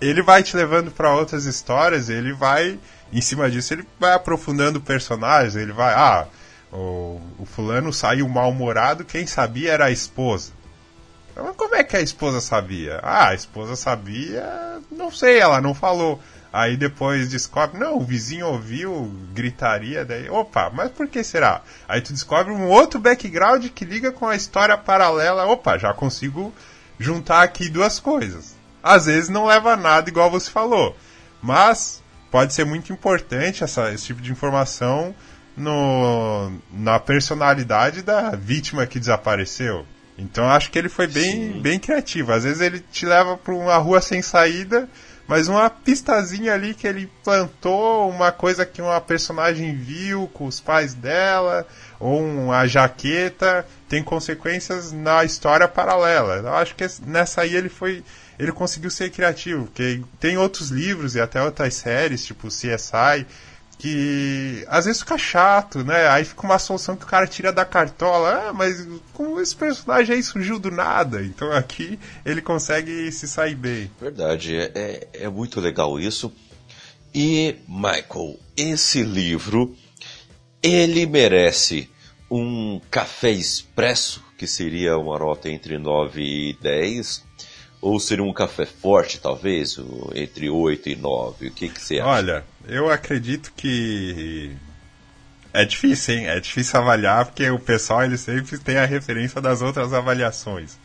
ele 0.00 0.20
vai 0.20 0.42
te 0.42 0.56
levando 0.56 0.90
para 0.90 1.14
outras 1.14 1.44
histórias, 1.44 2.08
ele 2.08 2.32
vai 2.32 2.76
em 3.12 3.20
cima 3.20 3.48
disso, 3.48 3.74
ele 3.74 3.86
vai 4.00 4.14
aprofundando 4.14 4.80
personagens, 4.80 5.54
ele 5.54 5.72
vai, 5.72 5.94
ah, 5.94 6.26
o, 6.72 7.20
o 7.38 7.46
fulano 7.46 7.92
saiu 7.92 8.28
mal-humorado, 8.28 9.04
quem 9.04 9.28
sabia 9.28 9.74
era 9.74 9.84
a 9.84 9.90
esposa. 9.92 10.57
Mas 11.42 11.56
como 11.56 11.74
é 11.74 11.84
que 11.84 11.96
a 11.96 12.00
esposa 12.00 12.40
sabia? 12.40 13.00
Ah, 13.02 13.28
a 13.28 13.34
esposa 13.34 13.76
sabia, 13.76 14.80
não 14.90 15.10
sei, 15.10 15.38
ela 15.38 15.60
não 15.60 15.74
falou. 15.74 16.20
Aí 16.52 16.76
depois 16.76 17.28
descobre, 17.28 17.78
não, 17.78 17.98
o 17.98 18.04
vizinho 18.04 18.46
ouviu 18.46 19.12
gritaria, 19.34 20.04
daí, 20.04 20.30
opa, 20.30 20.70
mas 20.70 20.90
por 20.90 21.06
que 21.06 21.22
será? 21.22 21.60
Aí 21.86 22.00
tu 22.00 22.12
descobre 22.12 22.52
um 22.52 22.68
outro 22.68 22.98
background 22.98 23.66
que 23.68 23.84
liga 23.84 24.10
com 24.10 24.26
a 24.26 24.34
história 24.34 24.76
paralela, 24.76 25.46
opa, 25.46 25.76
já 25.76 25.92
consigo 25.92 26.52
juntar 26.98 27.42
aqui 27.42 27.68
duas 27.68 28.00
coisas. 28.00 28.56
Às 28.82 29.06
vezes 29.06 29.28
não 29.28 29.44
leva 29.44 29.74
a 29.74 29.76
nada, 29.76 30.08
igual 30.08 30.30
você 30.30 30.50
falou, 30.50 30.96
mas 31.42 32.02
pode 32.30 32.54
ser 32.54 32.64
muito 32.64 32.92
importante 32.92 33.62
essa, 33.62 33.92
esse 33.92 34.06
tipo 34.06 34.22
de 34.22 34.32
informação 34.32 35.14
no, 35.56 36.50
na 36.72 36.98
personalidade 36.98 38.02
da 38.02 38.30
vítima 38.30 38.86
que 38.86 38.98
desapareceu. 38.98 39.84
Então 40.18 40.50
acho 40.50 40.70
que 40.70 40.78
ele 40.78 40.88
foi 40.88 41.06
bem, 41.06 41.60
bem 41.62 41.78
criativo. 41.78 42.32
Às 42.32 42.42
vezes 42.42 42.60
ele 42.60 42.80
te 42.80 43.06
leva 43.06 43.36
para 43.36 43.54
uma 43.54 43.76
rua 43.76 44.00
sem 44.00 44.20
saída, 44.20 44.88
mas 45.28 45.46
uma 45.46 45.70
pistazinha 45.70 46.54
ali 46.54 46.74
que 46.74 46.86
ele 46.86 47.08
plantou, 47.22 48.10
uma 48.10 48.32
coisa 48.32 48.66
que 48.66 48.82
uma 48.82 49.00
personagem 49.00 49.76
viu 49.76 50.26
com 50.34 50.46
os 50.46 50.58
pais 50.58 50.92
dela, 50.92 51.66
ou 52.00 52.20
uma 52.20 52.66
jaqueta, 52.66 53.64
tem 53.88 54.02
consequências 54.02 54.90
na 54.90 55.24
história 55.24 55.68
paralela. 55.68 56.36
Eu 56.36 56.54
acho 56.54 56.74
que 56.74 56.84
nessa 57.06 57.42
aí 57.42 57.54
ele 57.54 57.68
foi. 57.68 58.02
Ele 58.38 58.52
conseguiu 58.52 58.90
ser 58.90 59.10
criativo, 59.10 59.64
porque 59.64 60.00
tem 60.20 60.38
outros 60.38 60.70
livros 60.70 61.16
e 61.16 61.20
até 61.20 61.42
outras 61.42 61.74
séries, 61.74 62.24
tipo 62.24 62.46
CSI, 62.46 63.26
que 63.78 64.64
às 64.68 64.86
vezes 64.86 65.00
fica 65.00 65.16
chato, 65.16 65.84
né? 65.84 66.08
Aí 66.08 66.24
fica 66.24 66.42
uma 66.44 66.58
solução 66.58 66.96
que 66.96 67.04
o 67.04 67.08
cara 67.08 67.26
tira 67.26 67.52
da 67.52 67.64
cartola. 67.64 68.48
Ah, 68.48 68.52
mas 68.52 68.86
como 69.12 69.40
esse 69.40 69.54
personagem 69.54 70.16
aí 70.16 70.22
surgiu 70.22 70.58
do 70.58 70.70
nada? 70.70 71.24
Então 71.24 71.52
aqui 71.52 71.98
ele 72.24 72.42
consegue 72.42 73.10
se 73.12 73.28
sair 73.28 73.54
bem. 73.54 73.90
Verdade, 74.00 74.56
é, 74.56 74.72
é, 74.74 75.08
é 75.24 75.28
muito 75.28 75.60
legal 75.60 75.98
isso. 75.98 76.32
E, 77.14 77.56
Michael, 77.66 78.38
esse 78.56 79.02
livro, 79.02 79.74
ele 80.62 81.06
merece 81.06 81.88
um 82.30 82.80
café 82.90 83.30
expresso, 83.30 84.22
que 84.36 84.46
seria 84.46 84.98
uma 84.98 85.18
nota 85.18 85.48
entre 85.48 85.78
9 85.78 86.20
e 86.20 86.52
10, 86.60 87.24
ou 87.80 87.98
seria 87.98 88.24
um 88.24 88.32
café 88.32 88.66
forte, 88.66 89.18
talvez, 89.20 89.76
entre 90.14 90.50
8 90.50 90.90
e 90.90 90.96
9? 90.96 91.48
O 91.48 91.50
que, 91.52 91.68
que 91.68 91.80
você 91.80 91.98
acha? 91.98 92.08
Olha, 92.08 92.44
eu 92.68 92.90
acredito 92.90 93.52
que. 93.56 94.56
É 95.52 95.64
difícil, 95.64 96.14
hein? 96.14 96.28
É 96.28 96.38
difícil 96.38 96.78
avaliar, 96.78 97.24
porque 97.24 97.48
o 97.50 97.58
pessoal 97.58 98.04
ele 98.04 98.18
sempre 98.18 98.58
tem 98.58 98.76
a 98.76 98.84
referência 98.84 99.40
das 99.40 99.62
outras 99.62 99.92
avaliações. 99.92 100.76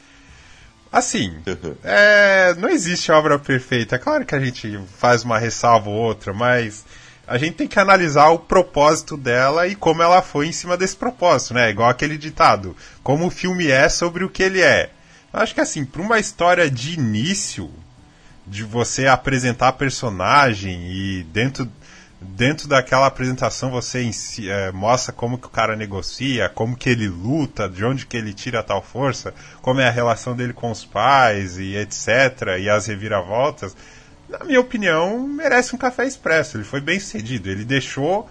Assim, 0.92 1.36
é, 1.84 2.54
não 2.56 2.70
existe 2.70 3.12
obra 3.12 3.38
perfeita. 3.38 3.96
É 3.96 4.00
claro 4.00 4.26
que 4.26 4.36
a 4.36 4.40
gente 4.40 4.80
faz 4.98 5.24
uma 5.24 5.38
ressalva 5.38 5.90
ou 5.90 5.96
outra, 5.96 6.34
mas 6.34 6.86
a 7.28 7.38
gente 7.38 7.56
tem 7.56 7.68
que 7.68 7.80
analisar 7.80 8.30
o 8.30 8.40
propósito 8.40 9.18
dela 9.18 9.68
e 9.68 9.76
como 9.76 10.02
ela 10.02 10.22
foi 10.22 10.48
em 10.48 10.52
cima 10.52 10.78
desse 10.78 10.96
propósito, 10.96 11.56
né? 11.56 11.70
Igual 11.70 11.90
aquele 11.90 12.18
ditado: 12.18 12.76
como 13.02 13.28
o 13.28 13.32
filme 13.32 13.68
é 13.68 13.90
sobre 13.90 14.24
o 14.24 14.30
que 14.30 14.44
ele 14.44 14.62
é. 14.62 14.92
Acho 15.32 15.56
que 15.56 15.62
assim, 15.62 15.84
para 15.84 16.02
uma 16.02 16.20
história 16.20 16.70
de 16.70 16.94
início, 16.94 17.72
de 18.46 18.64
você 18.64 19.08
apresentar 19.08 19.74
personagem 19.74 20.92
e 20.92 21.24
dentro, 21.24 21.70
dentro 22.20 22.68
daquela 22.68 23.08
apresentação 23.08 23.72
você 23.72 24.12
si, 24.12 24.50
é, 24.50 24.72
mostra 24.72 25.14
como 25.14 25.38
que 25.38 25.48
o 25.48 25.50
cara 25.50 25.76
negocia, 25.76 26.50
como 26.50 26.76
que 26.76 26.90
ele 26.90 27.08
luta, 27.08 27.70
de 27.70 27.86
onde 27.86 28.06
que 28.06 28.18
ele 28.18 28.34
tira 28.34 28.62
tal 28.62 28.82
força, 28.82 29.34
como 29.62 29.80
é 29.80 29.88
a 29.88 29.92
relação 29.92 30.36
dele 30.36 30.54
com 30.54 30.72
os 30.72 30.84
pais 30.84 31.58
e 31.58 31.76
etc. 31.76 32.60
e 32.60 32.70
as 32.70 32.88
reviravoltas. 32.88 33.76
Na 34.28 34.44
minha 34.44 34.60
opinião, 34.60 35.28
merece 35.28 35.76
um 35.76 35.78
café 35.78 36.06
expresso. 36.06 36.58
Ele 36.58 36.64
foi 36.64 36.82
bem 36.82 37.00
sucedido. 37.00 37.50
Ele 37.50 37.64
deixou 37.64 38.30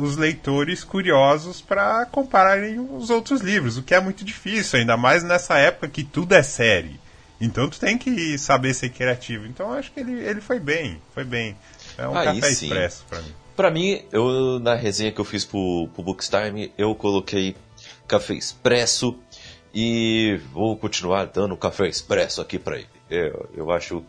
os 0.00 0.16
leitores 0.16 0.82
curiosos 0.82 1.60
para 1.60 2.04
compararem 2.06 2.80
os 2.80 3.10
outros 3.10 3.40
livros, 3.40 3.76
o 3.76 3.82
que 3.82 3.94
é 3.94 4.00
muito 4.00 4.24
difícil, 4.24 4.78
ainda 4.78 4.96
mais 4.96 5.22
nessa 5.22 5.56
época 5.56 5.88
que 5.88 6.02
tudo 6.02 6.34
é 6.34 6.42
série. 6.42 6.98
Então 7.40 7.68
tu 7.68 7.78
tem 7.78 7.96
que 7.96 8.36
saber 8.38 8.74
ser 8.74 8.90
criativo. 8.90 9.46
Então 9.46 9.72
acho 9.72 9.92
que 9.92 10.00
ele, 10.00 10.12
ele 10.12 10.40
foi 10.40 10.58
bem, 10.58 11.00
foi 11.14 11.24
bem. 11.24 11.56
É 11.96 12.06
um 12.08 12.16
Aí 12.16 12.40
café 12.40 12.52
sim. 12.52 12.66
expresso 12.66 13.04
para 13.08 13.22
mim. 13.22 13.34
Para 13.56 13.70
mim, 13.70 14.02
eu 14.12 14.58
na 14.60 14.74
resenha 14.74 15.12
que 15.12 15.20
eu 15.20 15.24
fiz 15.24 15.44
pro, 15.44 15.88
pro 15.94 16.02
Bookstime, 16.02 16.72
eu 16.78 16.94
coloquei 16.94 17.56
café 18.06 18.34
expresso 18.34 19.18
e 19.74 20.40
vou 20.52 20.76
continuar 20.76 21.26
dando 21.26 21.56
café 21.56 21.88
expresso 21.88 22.40
aqui 22.40 22.58
para 22.58 22.76
ele. 22.76 22.88
Eu, 23.10 23.48
eu 23.54 23.70
acho 23.70 24.04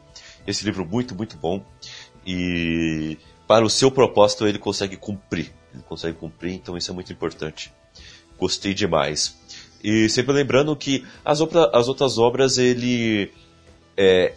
esse 0.46 0.66
livro 0.66 0.86
muito, 0.86 1.16
muito 1.16 1.38
bom 1.38 1.64
e 2.26 3.18
para 3.48 3.66
o 3.66 3.70
seu 3.70 3.90
propósito 3.90 4.48
ele 4.48 4.60
consegue 4.60 4.96
cumprir. 4.96 5.52
Ele 5.74 5.84
consegue 5.84 6.18
cumprir, 6.18 6.54
então 6.54 6.78
isso 6.78 6.92
é 6.92 6.94
muito 6.94 7.12
importante. 7.12 7.74
Gostei 8.38 8.74
demais. 8.74 9.39
E 9.84 10.10
sempre 10.10 10.34
lembrando 10.34 10.76
que 10.76 11.06
as, 11.24 11.40
as 11.74 11.88
outras 11.88 12.18
obras 12.18 12.58
ele 12.58 13.32
é, 13.96 14.34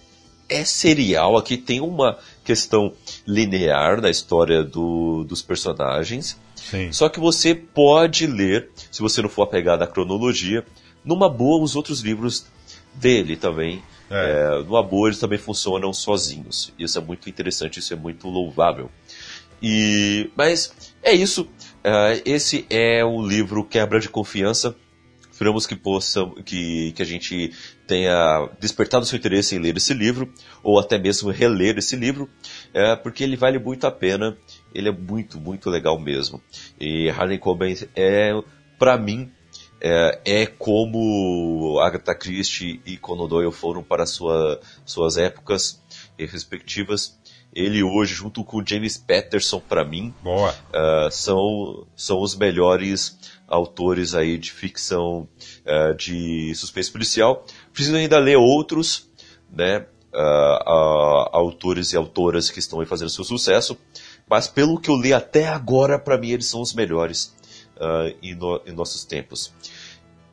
é 0.48 0.64
serial, 0.64 1.36
aqui 1.36 1.56
tem 1.56 1.80
uma 1.80 2.18
questão 2.44 2.92
linear 3.26 4.00
na 4.00 4.10
história 4.10 4.62
do, 4.62 5.24
dos 5.24 5.42
personagens. 5.42 6.38
Sim. 6.54 6.92
Só 6.92 7.08
que 7.08 7.18
você 7.18 7.54
pode 7.54 8.26
ler, 8.26 8.70
se 8.90 9.00
você 9.00 9.20
não 9.20 9.28
for 9.28 9.42
apegado 9.42 9.82
à 9.82 9.86
cronologia, 9.86 10.64
numa 11.04 11.28
boa 11.28 11.62
os 11.62 11.74
outros 11.74 12.00
livros 12.00 12.46
dele 12.94 13.36
também. 13.36 13.82
É. 14.10 14.58
É, 14.60 14.62
numa 14.62 14.82
boa 14.82 15.08
eles 15.08 15.18
também 15.18 15.38
funcionam 15.38 15.92
sozinhos. 15.92 16.72
Isso 16.78 16.98
é 16.98 17.00
muito 17.00 17.28
interessante, 17.28 17.78
isso 17.78 17.92
é 17.92 17.96
muito 17.96 18.28
louvável. 18.28 18.90
E, 19.62 20.30
mas 20.36 20.72
é 21.02 21.12
isso. 21.12 21.42
Uh, 21.84 22.20
esse 22.24 22.66
é 22.68 23.04
o 23.04 23.22
livro 23.22 23.64
Quebra 23.64 23.98
de 23.98 24.08
Confiança. 24.08 24.76
Esperamos 25.42 25.66
que 25.66 25.74
possa, 25.74 26.24
que, 26.44 26.92
que 26.92 27.02
a 27.02 27.04
gente 27.04 27.52
tenha 27.84 28.48
despertado 28.60 29.04
seu 29.04 29.18
interesse 29.18 29.56
em 29.56 29.58
ler 29.58 29.76
esse 29.76 29.92
livro, 29.92 30.32
ou 30.62 30.78
até 30.78 30.96
mesmo 30.96 31.32
reler 31.32 31.76
esse 31.78 31.96
livro, 31.96 32.30
é, 32.72 32.94
porque 32.94 33.24
ele 33.24 33.34
vale 33.34 33.58
muito 33.58 33.84
a 33.84 33.90
pena. 33.90 34.38
Ele 34.72 34.88
é 34.88 34.92
muito, 34.92 35.40
muito 35.40 35.68
legal 35.68 35.98
mesmo. 35.98 36.40
E 36.78 37.10
Harley 37.10 37.38
Coben 37.38 37.76
é, 37.96 38.40
para 38.78 38.96
mim, 38.96 39.32
é, 39.80 40.20
é, 40.24 40.46
como 40.46 41.80
Agatha 41.80 42.14
Christie 42.14 42.80
e 42.86 42.96
Conan 42.96 43.26
Doyle 43.26 43.50
foram 43.50 43.82
para 43.82 44.06
sua, 44.06 44.60
suas 44.84 45.16
épocas 45.16 45.82
respectivas 46.16 47.20
ele 47.54 47.82
hoje, 47.82 48.14
junto 48.14 48.42
com 48.42 48.64
James 48.64 48.96
Patterson, 48.96 49.60
para 49.60 49.84
mim, 49.84 50.14
uh, 50.24 51.10
são, 51.10 51.86
são 51.94 52.20
os 52.20 52.34
melhores 52.34 53.18
autores 53.52 54.14
aí 54.14 54.38
de 54.38 54.50
ficção 54.50 55.28
uh, 55.66 55.94
de 55.94 56.54
suspense 56.54 56.90
policial. 56.90 57.44
Preciso 57.72 57.96
ainda 57.96 58.18
ler 58.18 58.36
outros, 58.36 59.10
né? 59.50 59.86
Uh, 60.14 61.28
autores 61.32 61.92
e 61.92 61.96
autoras 61.96 62.50
que 62.50 62.58
estão 62.58 62.80
aí 62.80 62.86
fazendo 62.86 63.08
seu 63.08 63.24
sucesso, 63.24 63.78
mas 64.28 64.46
pelo 64.46 64.78
que 64.78 64.90
eu 64.90 64.96
li 64.96 65.10
até 65.10 65.48
agora, 65.48 65.98
para 65.98 66.18
mim 66.18 66.32
eles 66.32 66.46
são 66.46 66.60
os 66.60 66.74
melhores 66.74 67.34
uh, 67.76 68.14
em, 68.22 68.34
no, 68.34 68.60
em 68.66 68.72
nossos 68.72 69.04
tempos. 69.04 69.50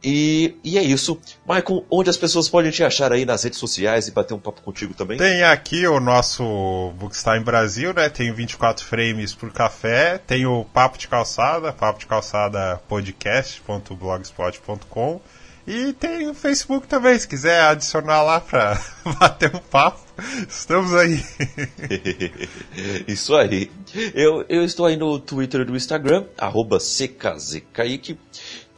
E, 0.03 0.55
e, 0.63 0.77
é 0.77 0.83
isso. 0.83 1.19
Michael, 1.47 1.85
onde 1.91 2.09
as 2.09 2.17
pessoas 2.17 2.47
podem 2.47 2.71
te 2.71 2.81
achar 2.83 3.11
aí 3.11 3.25
nas 3.25 3.43
redes 3.43 3.59
sociais 3.59 4.07
e 4.07 4.11
bater 4.11 4.33
um 4.33 4.39
papo 4.39 4.61
contigo 4.61 4.93
também? 4.93 5.17
Tem 5.17 5.43
aqui 5.43 5.85
o 5.87 5.99
nosso 5.99 6.93
Bookstime 6.97 7.41
Brasil, 7.41 7.93
né? 7.93 8.07
Tem 8.09 8.31
24 8.31 8.85
frames 8.85 9.35
por 9.35 9.51
café. 9.51 10.17
Tem 10.17 10.45
o 10.45 10.63
Papo 10.63 10.97
de 10.97 11.05
Calçada, 11.07 11.73
papo 11.73 11.99
de 11.99 12.05
calçada 12.05 12.81
podcast.blogspot.com. 12.87 15.19
E 15.67 15.91
tem 15.93 16.27
o 16.27 16.33
Facebook 16.33 16.87
também, 16.87 17.19
se 17.19 17.27
quiser 17.27 17.61
adicionar 17.61 18.23
lá 18.23 18.41
pra 18.41 18.81
bater 19.19 19.55
um 19.55 19.59
papo. 19.59 19.99
Estamos 20.47 20.95
aí. 20.95 21.23
Isso 23.07 23.35
aí. 23.35 23.69
Eu, 24.15 24.43
eu 24.49 24.63
estou 24.63 24.87
aí 24.87 24.95
no 24.95 25.19
Twitter 25.19 25.61
e 25.61 25.65
no 25.65 25.75
Instagram, 25.75 26.25
arroba 26.39 26.79
CKZKaique. 26.79 28.17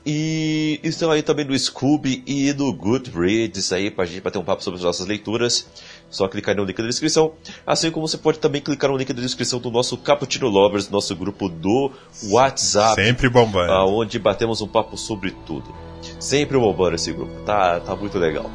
E 0.06 0.80
estão 0.84 1.12
aí 1.12 1.22
também 1.22 1.46
no 1.46 1.58
Scooby 1.58 2.24
e 2.26 2.52
no 2.54 2.74
Goodreads 2.74 3.72
aí 3.72 3.92
pra 3.92 4.06
gente 4.06 4.22
bater 4.22 4.40
um 4.40 4.44
papo 4.44 4.64
sobre 4.64 4.78
as 4.80 4.84
nossas 4.84 5.06
leituras. 5.06 5.68
Só 6.10 6.28
clicar 6.28 6.56
no 6.56 6.64
link 6.64 6.78
da 6.78 6.88
descrição. 6.88 7.34
Assim 7.66 7.92
como 7.92 8.08
você 8.08 8.18
pode 8.18 8.40
também 8.40 8.62
clicar 8.62 8.90
no 8.90 8.98
link 8.98 9.14
da 9.14 9.22
descrição 9.22 9.60
do 9.60 9.70
nosso 9.70 9.96
Cappuccino 9.98 10.48
Lovers, 10.48 10.90
nosso 10.90 11.16
grupo 11.16 11.48
do 11.48 11.92
WhatsApp. 12.24 12.96
Sempre 12.96 13.30
bombando. 13.30 13.72
Onde 13.72 14.18
batemos 14.18 14.60
um 14.62 14.68
papo 14.68 14.98
sobre 14.98 15.32
tudo. 15.46 15.74
Sempre 16.20 16.58
bombando 16.58 16.96
esse 16.96 17.14
grupo. 17.14 17.32
Tá, 17.44 17.80
tá 17.80 17.96
muito 17.96 18.18
legal. 18.18 18.50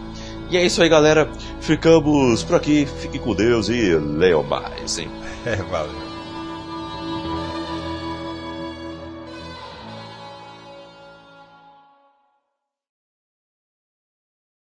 E 0.50 0.56
é 0.56 0.64
isso 0.64 0.82
aí, 0.82 0.88
galera. 0.88 1.30
Ficamos 1.60 2.42
por 2.42 2.56
aqui. 2.56 2.86
Fique 3.00 3.18
com 3.18 3.34
Deus 3.34 3.68
e 3.68 3.94
leiam 3.94 4.42
mais, 4.42 4.98
hein? 4.98 5.08
É, 5.46 5.54
valeu. 5.54 6.05